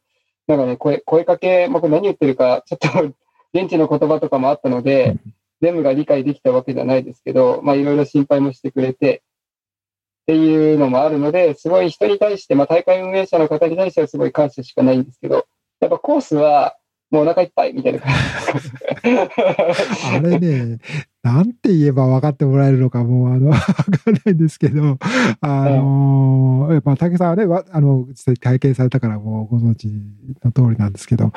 [0.48, 3.14] う、なんかね、声声かけ、僕何言ってるか、ちょっと
[3.54, 5.16] 現地の言葉とかもあったので、
[5.60, 9.22] 全部が理解できたわけじゃないですけど、まあいろいろ心配もしてくれて、
[10.26, 15.46] っていうのもあるので、すごい人に対して、まあ、大会運営者の方に対してはすごい感謝しかないんですけど、
[15.78, 16.74] やっぱコースは
[17.12, 20.78] もうお腹いっぱいみたいな感じです あれね、
[21.22, 24.98] なんて言えば分かってもらえるのか、もう、あの、わかんないんですけど、
[25.40, 29.86] あの、やっぱ竹さんはね、あの、実際体験されたからもうご存知
[30.44, 31.32] の通りなんですけど、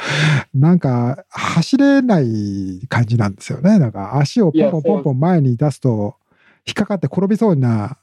[0.56, 3.78] なんか、走れない感じなんですよね。
[3.78, 6.16] なんか、足をポンポンポンポン前に出すと、
[6.66, 8.00] 引っかかって転びそうな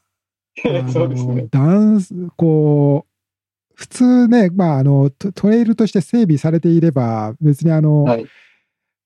[0.93, 1.49] そうですね。
[1.51, 8.27] ダンス、こう、普通ね、まあ、あのト、トレイルとして整備されていれば、別にあの、はい、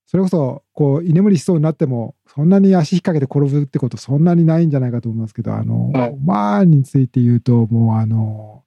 [0.06, 8.64] それこそ、こう、居眠りしそうになっても、そんなに足引っ掛けて転ぶってこと、そんなにないんじゃないかと思いますけど、あの、はい、マーについて言うと、もう、あの、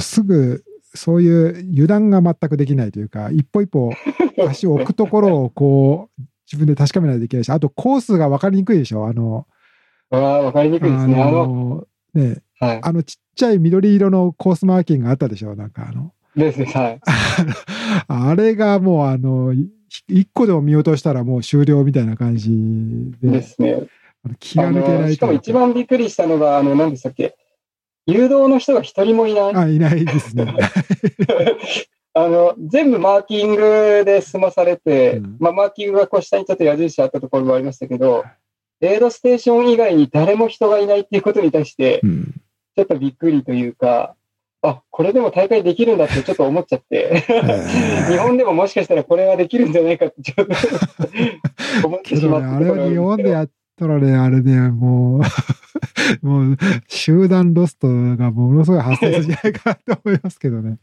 [0.00, 3.90] すぐ、そういう油断が全くできないというか、一歩一歩
[4.48, 9.06] 足を置くところをこう、自分で確かめないといけないし、あとコースが分かりにくいでしょ。
[9.06, 9.46] あの、
[10.12, 11.22] ああ、わかりにくいですね。
[11.22, 12.80] あの、ね、はい。
[12.82, 15.56] あのちっちゃい緑色のコースマーキングがあったでしょ。
[15.56, 17.00] なんかあの、ですね、はい。
[18.08, 19.70] あれがもうあの、い
[20.08, 22.50] 一個でも見落としたらもう終了みたいな感じ
[23.20, 23.82] でで、すね。
[24.24, 27.36] あの気が抜けないしかも一番びっくりしたのが、あの、何でしたっけ
[28.06, 29.54] 誘導の人が一人もいない。
[29.54, 30.54] あ、いないですね。
[32.14, 38.24] あの、全部マーキングで済まされて、うんまあ、マーキングがこう下にちょっと矢印あったところもありましたけど、
[38.82, 42.34] エイドステーション以外に誰も人がいないっていうことに対して、うん。
[42.76, 44.16] ちょっとびっくりというか、
[44.62, 47.24] あ、これでも大会できるんだってちょっと思っちゃって、
[48.10, 50.46] 日本でももしかしたらこれはできるんじゃないかってちょっ
[51.82, 55.20] と思ってしまけどね、あれは日本でやったらね、あれね、もう、
[56.26, 56.56] もう、
[56.88, 60.78] 集団ロストがものすごい発生するんじゃないかなと思いますけどね。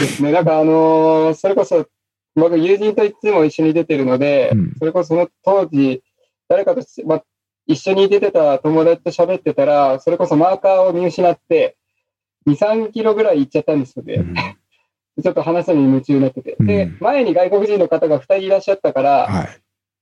[0.00, 0.32] ですね。
[0.32, 1.86] なんかあのーそれこそ、
[2.34, 4.74] 僕友人といつも一緒に出てるので、うん。
[4.78, 6.02] それこそその当時、
[6.48, 7.22] 誰かとし、ま、
[7.66, 11.76] 一緒に出てた友達と喋ってたら、それこそマーカーを見失って、
[12.46, 14.14] 2、3キロぐらい行っちゃったんですよね。
[14.14, 14.34] うん
[15.20, 16.56] ちょっと話すのに夢中になってて。
[16.58, 19.48] でうん、前に外国人の方が2人いらっしゃったから、はい。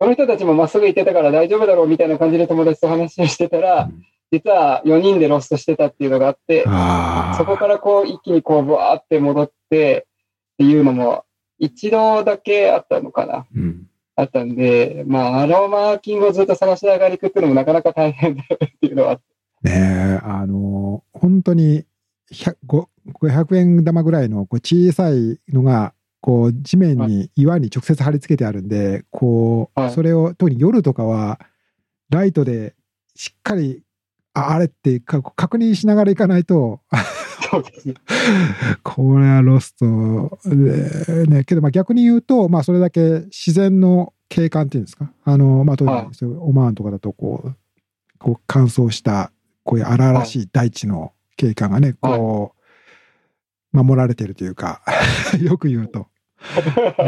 [0.00, 3.90] その人たちもまっすぐ行ってたから大丈夫だろうみたいな感じで友達と話をしてたら、
[4.30, 6.62] 実は4人でロストしてたっていうのがあって。
[7.36, 10.06] そこからこう一気にこうブワーって戻って
[10.54, 11.24] っていうのも
[11.58, 13.46] 一度だけあったのかな。
[13.54, 13.89] うん
[14.20, 19.20] あったんで、まあ、あのマーキングをずっと探しながら行くっていうのもなかなか大変だっていうのは。
[19.62, 21.84] ねえ、あの、本当に
[22.32, 31.40] 100ご500円玉ぐらいのこう小さいのが、こう地面に岩に直接貼り付けてあるんで、こう、はいそれを特に夜とかは
[32.10, 32.74] ライトで
[33.14, 33.82] しっかり
[34.48, 36.80] ああれってか確認しながら行かないと。
[38.84, 45.10] これはロストでねけどまあ逆に言うとまあそれだけ自然の景観っていうんですか？
[45.24, 46.06] あのまあ特には
[46.42, 47.54] オマーンとかだとこう
[48.18, 49.32] こう乾燥した
[49.64, 52.54] こういう荒々しい大地の景観がねこ
[53.74, 54.82] う守られてるというか
[55.40, 56.06] よく言うと、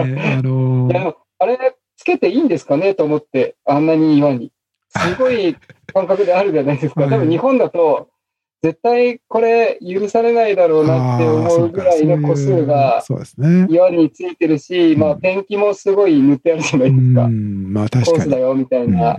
[0.04, 2.94] ね、あのいやでもあれ、つけていいんですかね？
[2.94, 4.52] と思って、あんなに岩に。
[4.96, 5.56] すごい
[5.92, 7.02] 感覚であるじゃないですか。
[7.02, 7.10] はい。
[7.10, 8.08] 多分日本だと、
[8.62, 13.66] 絶対これ許されないだろうなって思うぐらいの個数がそうですね。
[13.68, 17.26] 岩についてるし、まあ、うんペンキもすごい塗ってあるじゃなういですか。
[17.26, 17.72] ん。
[17.72, 18.92] まあ確コースだよみたいうん。
[18.92, 19.18] な。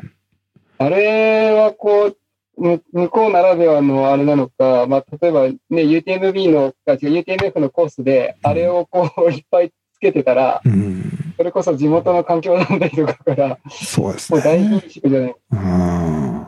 [0.77, 2.17] あれはこう、
[2.55, 8.51] む向こうならではのあれなのか、まあ、例えばね、UTMB の、UTMF のコースで、うん。
[8.51, 14.41] あれをこう、いっぱいつけてたら、うんそれこそ地元の環境団体とかから、そうですね。
[14.41, 15.35] 貧縮じゃない。
[15.51, 16.47] うん。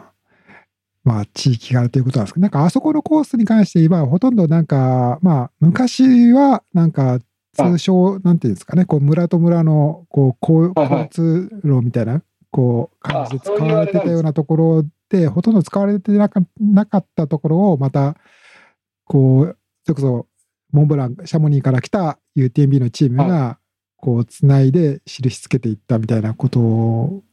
[1.05, 7.19] まあ、地域柄ということなんですけど、なんかあそこのコースに関して言えば、ほとんどなんか、まあ、昔は、なんか、
[7.55, 10.73] 通称、なんていうんですかね、こう、村と村の、こう、交
[11.09, 12.21] 通路みたいな、
[12.51, 18.15] こう、感じで使われてたようなところで、ほとんど使われてなかなかったところを、また、
[19.05, 20.27] こう、それこそ、
[20.71, 23.59] モンブラン、シャモニーから来た UTMB のチームが、
[24.05, 27.23] こう、つないで印つけていったみたいなこと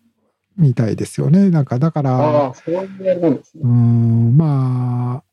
[0.57, 1.51] みたいですよね。
[1.51, 2.55] なんか、だから、
[3.61, 5.25] うんまあ、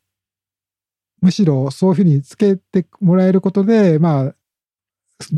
[1.22, 4.34] むしろそういうふうにつけてもらえることで、まあ、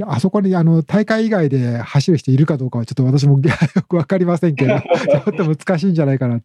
[0.09, 3.53] あそこにあの大会以外で走る人いるかどうかはちょっと私も よ
[3.89, 6.43] くわかりませんけど、ちょっと難しいんじゃないかなっ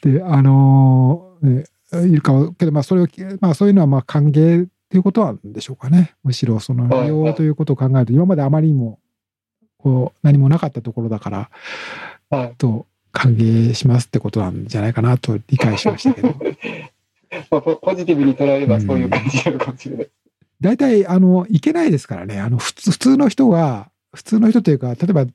[0.00, 0.10] て。
[0.10, 3.06] で、あのねいるかは、けどまあそれを、
[3.40, 6.14] まあそういうのはまあ歓迎っていうことなんでしょうかね。
[6.22, 9.00] むしろその利用ということを考えると、今まであまりにも
[9.78, 11.50] こう何もなかったところだから、
[12.30, 12.54] はい。
[12.56, 16.34] と歓迎しますってことなんじゃないかなと理解しましたけど。
[17.50, 20.08] まあ、ポポジティブに捉えればそういう感じなのかもしれない。
[20.60, 22.40] 大体、あの、いけないですからね。
[22.40, 25.26] あの、普通、普通の人が、普通の人というか、例えば、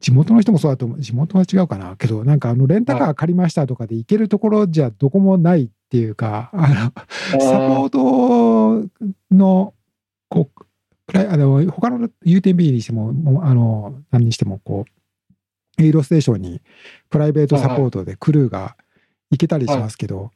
[0.00, 1.00] 地元の人もそうだと思う。
[1.00, 1.96] 地元は違うかな。
[1.96, 8.88] けど、なんか、あの、レンタカー借りましたとかで行けるところじゃどこもないっていうか、あの、サポート
[9.32, 9.74] の、
[10.28, 10.64] こう、
[11.06, 14.84] プライあの、他の UTMB にしても、あの、何にしても、こ
[15.78, 16.62] う、エイロステーションに
[17.08, 18.76] プライベートサポートでクルーが
[19.32, 20.30] 行けたりしますけど、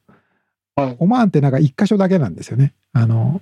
[0.74, 0.96] はい。
[0.98, 2.74] オマーンってなんか一箇所だけなんですよね。
[2.92, 3.40] あの、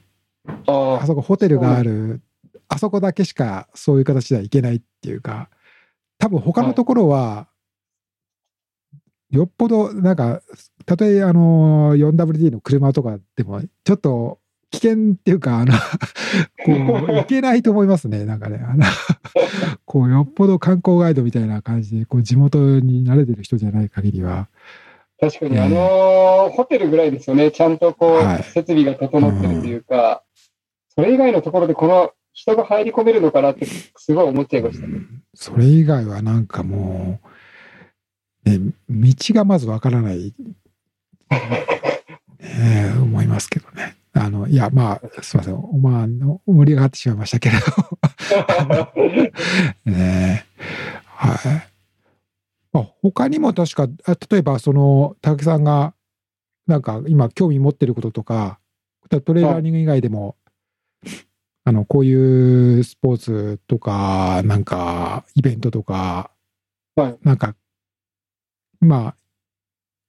[0.66, 2.20] ああそこホテルがある、
[2.68, 5.48] あそこだけしかそういう形では行けないっていうか、
[6.18, 7.48] 多分他のところは、
[9.30, 10.42] よっぽど、なんか、
[10.84, 14.38] たとえあの、4WD の車とかでも、ちょっと
[14.70, 15.72] 危険っていうか、あの、
[16.64, 16.72] こ
[17.08, 18.64] う、行けないと思いますね、なんかね。
[18.66, 18.84] あの
[19.84, 24.48] こう、よっぽど観光ガイドみたいな感じで、こう、地元に慣れてる人じゃない限りは、
[25.20, 27.52] 確かに、あのーホテルぐらいですよね。
[27.52, 30.22] ちゃんとこう、はい設備が整ってるというか、
[30.88, 35.00] それ以外のところでこの人が入り込めるのかなってすごい思っちゃいましたね。
[35.34, 37.20] それ以外はなんかも
[38.44, 38.58] う、ね、
[38.90, 40.34] 道がまずわからない、
[42.40, 43.96] ね、思いますけどね。
[44.14, 45.80] あの、いや、まあ、すみません。
[45.80, 49.30] まあ、の盛り上がってしまいましたけれど。
[49.90, 50.44] ね
[51.06, 51.38] はい。
[52.72, 55.94] まあ、他にも確か、あ例えば、その、高木さんが、
[56.66, 58.58] なんか今興味持ってることとか、
[59.08, 60.36] トレーラーニング以外でも、
[61.64, 66.30] あの、こういうスポーツとか、なんか、イベントとか、
[66.96, 67.54] はいなんか、
[68.80, 69.16] まあ、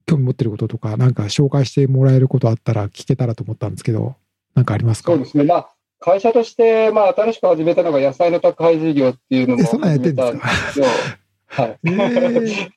[0.06, 4.16] 興味持ってることとか、なんか紹介してもらえることあったら聞けたらと思ったんですけど、
[4.56, 5.12] なんかありますか？
[5.12, 5.44] そうですね。
[5.44, 10.88] まあ、会社として、まあ、新しく始めたのが野菜の宅配事業っていうのも始めたんですけど、
[11.48, 11.80] はい。
[11.86, 12.70] えー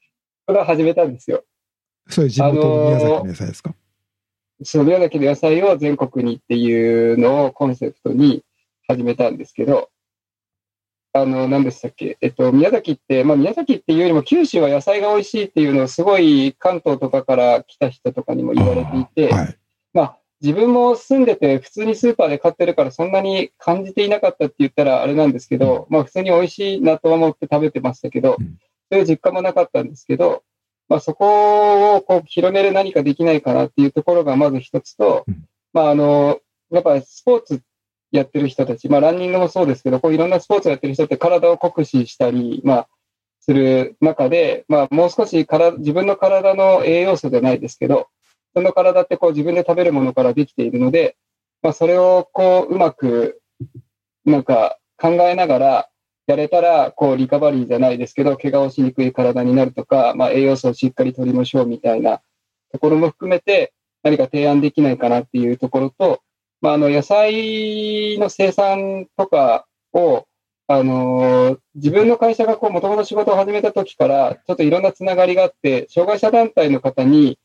[0.49, 1.43] それは始めたんですよ。
[2.09, 3.75] それ地元の宮崎の野菜ですか、
[4.63, 8.45] その宮崎の野菜を全国にっていうのをコンセプトに
[8.87, 9.89] 始めたんですけど、
[11.21, 12.19] あの、何でしたっけ？
[12.21, 19.59] えっと、宮崎って、まあ宮崎っていうよりも九州は野菜が美味しいっていうのをすごい関東とかから来た人とかにも言われていて、はい。
[19.93, 28.59] まあ自分も住んでて普通にスーパーで買ってるからそんなに感じていなかったって言ったらあれなんですけど、まあ普通に美味しいなとは思って食べてましたけどうん、
[28.93, 30.43] そういう実感もなかったんですけど、
[30.89, 36.39] まあそこをこう広める何かできないかなっていうところがまず一つとうん、まああの、
[36.71, 37.63] やっぱりスポーツ
[38.13, 42.89] やってる人たち、まあランニングもそうですけど、こういろんなスポーツをやってる人って体を酷使したり、まあ
[43.41, 48.09] する中で、まあもう少しから自分の体の栄養素じゃないですけど、
[48.55, 51.17] その体ってこう自分で食べるものからできているので、
[51.63, 53.41] まあ、それをこううまく
[54.25, 55.89] なんか考えながら
[56.27, 62.21] やれたらこうリカバリーじゃないですけど怪我をしにくい体になるとか、まあ、栄養素をしっかり取りましょうみたいな
[62.73, 66.21] ところも含めて何か提案できないかなっていうところと、
[66.67, 70.27] まあ、あの野菜の生産とかを
[70.67, 77.39] あのー自分の会社がもともと仕事を始めた時から、ちょっといろんなつながりがあって、障害者団体の方に、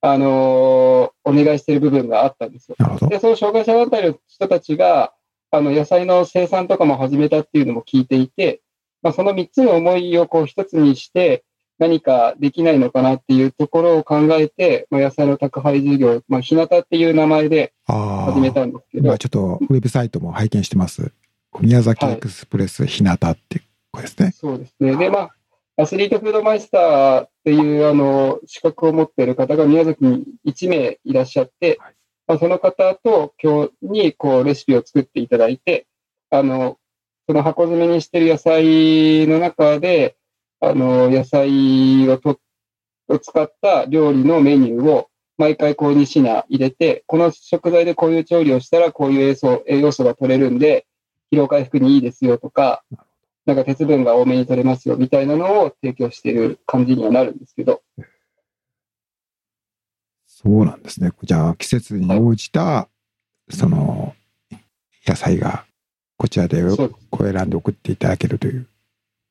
[0.00, 2.76] あのーお願いしている部分があったんですよ。
[3.10, 5.12] で、その障害者団体の人たちが、
[5.50, 8.62] あの、野菜の生産とかも始めたっていうのも聞いていて、
[9.02, 11.44] まあ、その3つの思いをこう一つにして、
[11.82, 17.72] 何かできないのかなっていうところを考えて、まあ、野菜の宅配事業、まあ、日向っていう名前で。
[17.86, 21.12] 始めたんですけど今、ちょっとウェブサイトも拝見してます。
[21.60, 23.18] 宮崎エクスプレス日向っ
[23.48, 24.30] ていうこれですね。
[24.30, 24.96] そうですね。
[24.96, 31.94] で、まあ、アスリートフードマイスターっていう、あの、資格を持っている方が宮崎に1名いらっしゃって、はい
[32.28, 35.86] まあ、その方と今日に、こう、レシピを作っていただいて、
[36.30, 36.78] あの、
[37.26, 40.16] その箱詰めにしてる野菜の中で、
[40.64, 42.38] あの、野菜をと
[43.08, 50.86] を使った料理のメニューを毎回こう2品入れて、この食材でこういう調理をしたらこういう栄養素栄養素が取れるんで、
[51.32, 52.84] 疲労回復にいいですよとか、
[53.44, 57.82] なんか鉄分が多めに取れますよみたいなのを提供している感じにはなるんですけど、
[60.28, 61.10] そうなんですね。
[61.24, 62.88] じゃあ、季節に応じた、
[63.50, 64.14] その、
[65.06, 65.64] 野菜が、
[66.16, 66.62] こちらで
[67.10, 68.68] こう選んで送っていただけるという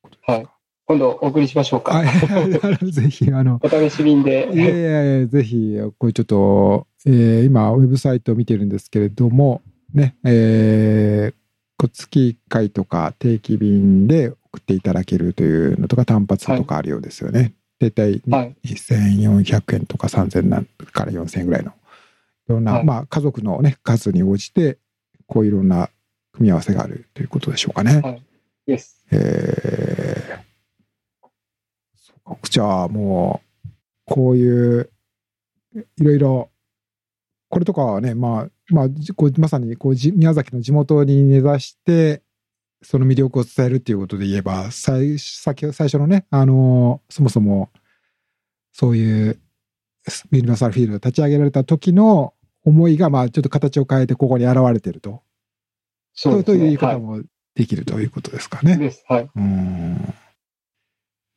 [0.02, 0.34] ことですか？
[0.34, 0.48] はい
[0.92, 1.94] 今度お送りしましょうか。
[1.94, 2.12] はい。
[2.92, 4.50] ぜひ、あの、お試し便で。
[4.54, 9.62] いやいやいや、ぜひ、これちょっと、えー今、ウェブサイトを見てるんですけれども、
[9.94, 17.54] ね、えー、月1回とか定期便で送っていただけるというのとか、単発とかあるようですよね。
[17.80, 18.56] 大体はい。
[18.66, 21.74] 2400円とか3000なんから4000円ぐらいの、い
[22.50, 24.78] ろんな、はいまあ、家族のね、数に応じて、
[25.26, 25.90] こういろんな
[26.34, 28.02] 組み合わせがあるということでしょうかね。
[28.02, 28.22] はい
[28.68, 29.06] です。
[29.12, 29.91] えー
[32.44, 33.70] じゃあもう、
[34.06, 34.92] こういう、
[35.98, 36.50] いろいろ、
[37.50, 42.22] これとかはね、まあ、まあ、じこうまさにこうじ宮崎の地元に根ざして、
[42.82, 47.70] その魅力を伝えるっていうことで言えば、最先最初のね、あのそもそも、
[48.74, 49.40] そういう
[50.32, 52.34] ユニバーサルフィールドを立ち上げられた時の
[52.64, 55.22] 思いが、まあ、ちょっと形を変えてここに現れてると。
[56.14, 57.22] そうですという言い方も
[57.56, 58.76] できるということですかね。
[58.76, 58.78] い。
[58.78, 59.04] です。
[59.08, 59.24] はい。
[59.24, 60.14] うーん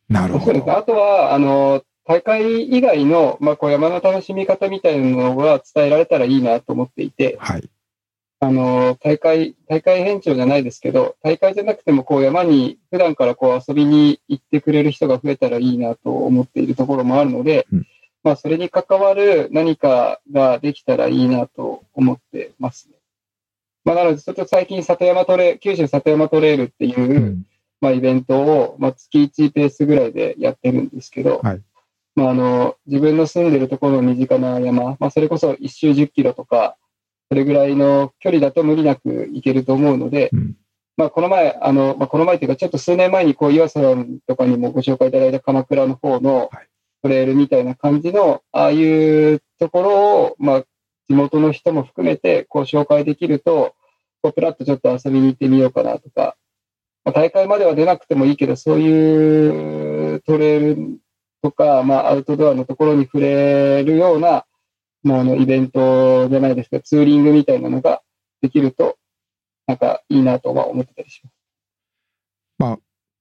[0.08, 0.76] なるほど。
[0.76, 7.68] あとは、あの、大会以外の、まあ、こう山の楽しみ方みたいなのが伝えられたらいいなと思っていて、はい。
[8.40, 17.86] あの、大会、大会編長じゃないですけど、大会じゃなくても、こう山に普段からこう遊びに行ってくれる人が増えたらいいなと思っているところもあるので、うん
[18.24, 22.96] まあ、それに関わる何かができたらいいなと思ってますね。
[23.84, 27.46] まあ、なので、ちょっと最近、里山トレ、九州里山トレイルっていう、うん
[27.80, 31.62] まあ、イベントを、まあ、月1ペースぐらいでやってるんですけど、はい。
[32.14, 36.76] まあ、あの自分の住んでるところの身近な山、まあ、それこそ1周10キロとか、
[37.28, 40.56] それぐらいの距離だと無理なく行けると思うので、うん。
[40.96, 46.68] まあ、この前、あの、まあ、この前というか、ちょっと数年前に、こう、岩佐さんとかにもご紹介いただいた鎌倉の方のはい。
[47.02, 50.64] トレイルみたいな感じの、ああいうところを、まあ、
[51.06, 53.74] 地元の人も含めて、こう、紹介できると、
[54.22, 56.36] こう、プラッとちょっと遊びに行ってみようかなとか、まあ、
[57.12, 60.98] 大会までは出なくてもいいけど、そういうトレイル
[61.42, 64.46] とか、まあ、アウトドアのところに触れるような、
[65.02, 68.02] まあ、あの、イベントじゃないですか、ツーリングみたいなのが
[68.40, 68.96] できると、
[69.66, 71.44] なんかいいなとは思ってたりします。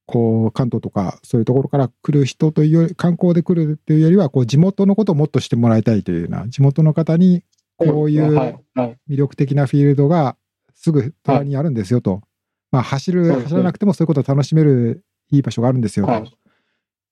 [0.06, 7.44] こう、関東とかそういうところから来る人というより、観光で来るっていうよりは、こう、地元のことをもっと知ってもらいたいというような、地元の方に
[7.78, 8.46] こういはいうは
[8.86, 10.38] い魅力的なフィールドが
[10.76, 12.22] すぐ隣にあるんですよと。
[12.74, 16.12] まあ、走る、走らなくてもそういうことを楽しめるいい場所があるんですよと。
[16.12, 16.38] はい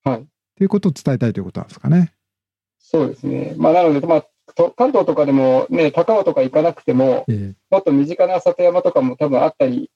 [0.03, 0.27] はい。
[0.57, 2.13] ということを伝えたいということなんですかね。
[2.79, 3.53] そうですね。
[3.57, 4.25] まあ、なので、まあ、
[4.55, 9.91] と関東とかでもね、高尾とか行かなくても、えもっと身近な里山とかも多分あったり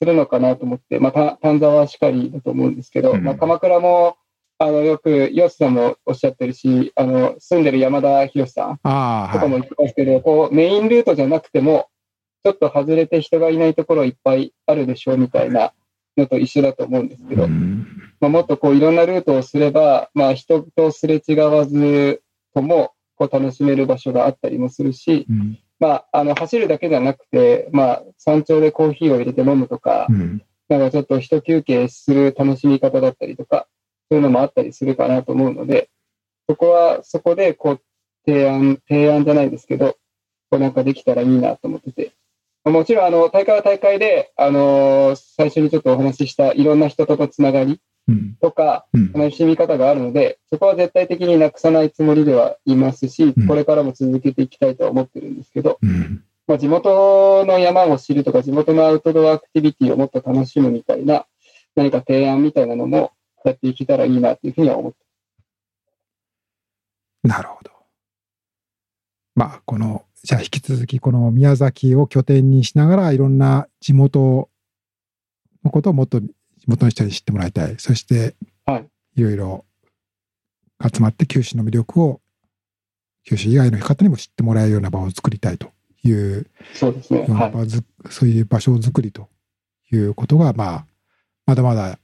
[0.00, 4.16] するのかなと思って、まあ、た丹沢しかりだと思うんですけど、うんまあ、鎌倉も、
[4.58, 8.76] あの、よく、岩瀬さんもおっしゃってるし、あの、住んでる山田博さん。
[8.76, 11.88] とかも言ってますけど、こう、メインルートじゃなくても、
[12.42, 15.72] ちょっと外れて人がいないところいっぱいあるでしょうみたいな
[16.16, 17.86] のと一緒だと思うんですけど、うん。
[18.20, 22.22] まあ、もっとこういろんなルートをすれば、まあ、人とすれ違わず
[22.54, 25.58] ともこう楽しめる場所があったりもするし、うん。
[25.78, 30.42] まあ、あの走るだけじゃなくて、まあ、山頂でコーヒーを入れて飲むとか、うん。
[30.68, 33.66] なんかちょっと一休憩する楽しみ方だったりとか、
[34.10, 35.90] そういうのもあったりするかなと思うので、
[36.48, 37.80] そこはそこでこう
[38.26, 39.96] 提案、提案じゃないですけど、
[40.50, 42.12] こうなんかできたらいいなと思ってて。
[42.64, 48.36] まあもちろん、あの、大会は大会で、あのー最初にちょっとお話ししたいろんな人とのつながりうん。
[48.40, 49.12] とか、うん。
[49.12, 56.24] 楽しみ方があるので、そこは絶対的になくさないつもりではいますしうん、これからも続けていきたいとは思ってるんですけど、うん。
[56.46, 61.26] まあ、地元の山を知るとか、地元のアウトドアアクティビティをもっと楽しむみたいな、
[61.76, 63.12] 何か提案みたいなのも
[63.44, 64.98] やっていけたらいいなというふうには思って
[67.22, 67.70] なるほど。
[69.34, 74.50] まあ、この、じゃあ引き続き、この宮崎を拠点にしながら、いろんな地元
[75.64, 76.26] のことをもっと地
[76.66, 77.76] 元の人に知ってもらいたい。
[77.78, 78.36] そして、
[78.66, 78.86] はい
[79.16, 79.64] いろいろ
[80.82, 82.20] 集まって九州の魅力を
[83.24, 85.72] 九州以外の方にも知ってもらえるような場を作りたいと
[86.02, 87.26] いうそうですね。
[87.62, 88.10] い。
[88.10, 89.28] そういう場所を作りと
[89.92, 90.86] いうことが、まあ、
[91.44, 91.98] まだまだ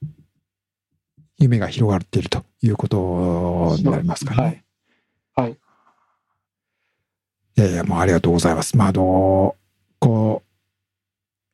[1.39, 4.65] 夢が広がっているということになりますかね。
[5.35, 5.49] はい。
[5.49, 5.59] はい。
[7.59, 8.77] いやいや、もうありがとうございます。
[8.77, 9.57] まあ、あの、
[9.99, 10.43] こ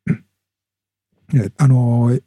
[0.06, 0.12] う、
[1.34, 2.18] えあの、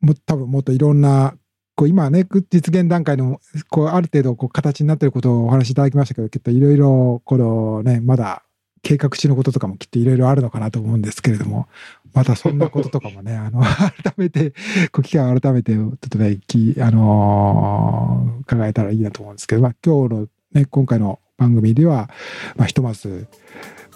[0.00, 1.34] も多分もっといろんな、
[1.76, 8.44] こう今ね、実現段階の、こう、ある程度、こう、形になっていることをお話しいただきましたけど、きっといろいろ、このね、まだ
[8.82, 11.68] 計画中のこととかもきっといろいろあるのかなと思うんですけれども、
[12.14, 14.52] またそんなこととかもね、 あの、改めて、
[14.90, 22.10] こう、機会を改めて、ちょっとね、きあのー伺えたらいいなと思うんですけど、まあ、今日のね、今回の番組では、
[22.56, 23.26] まあ、ひとまず、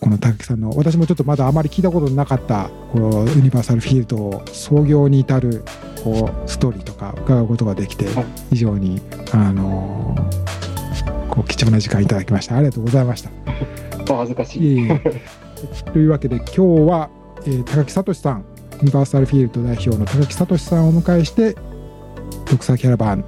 [0.01, 5.63] この高木さんの、私もちょっとまだあまり聞いたことのなかった、このユニバーサルフィールドを創業に至る、
[6.03, 9.01] こう、ストーリーとか伺うことができてはい、非常に、
[9.33, 12.57] あのーこう、貴重な時間いただきました。
[12.57, 13.31] ありがとうございました。
[14.11, 14.89] お恥ずかしい。
[15.93, 17.11] というわけで今日は、
[17.45, 18.45] えー高木聡さん
[18.75, 21.57] ユニバーサルフィールド代表の高木聡さんをお迎えして
[22.51, 23.25] 独裁キャラバンを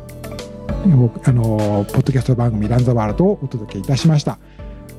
[0.84, 4.38] あのーポッドキャスト番組「ランザワールド」をお届けいたしました。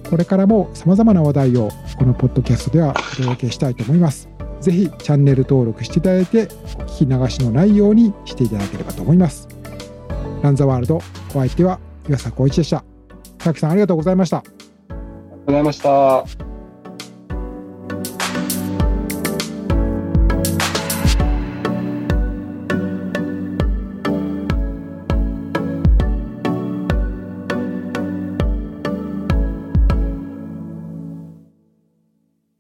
[0.10, 4.28] これからもさまざまな話題をこのポッドキャストではお届けしたいと思います。
[4.60, 9.48] ぜひチャンネル登録していただいてお聞き流しのないようにしていただければと思います。
[10.42, 11.02] ランザワールドお
[11.34, 12.84] 相手は岩佐光一でした。
[13.38, 14.38] 高木さんありがとうございました。
[14.38, 15.82] ありがとうございまし
[16.38, 16.49] た。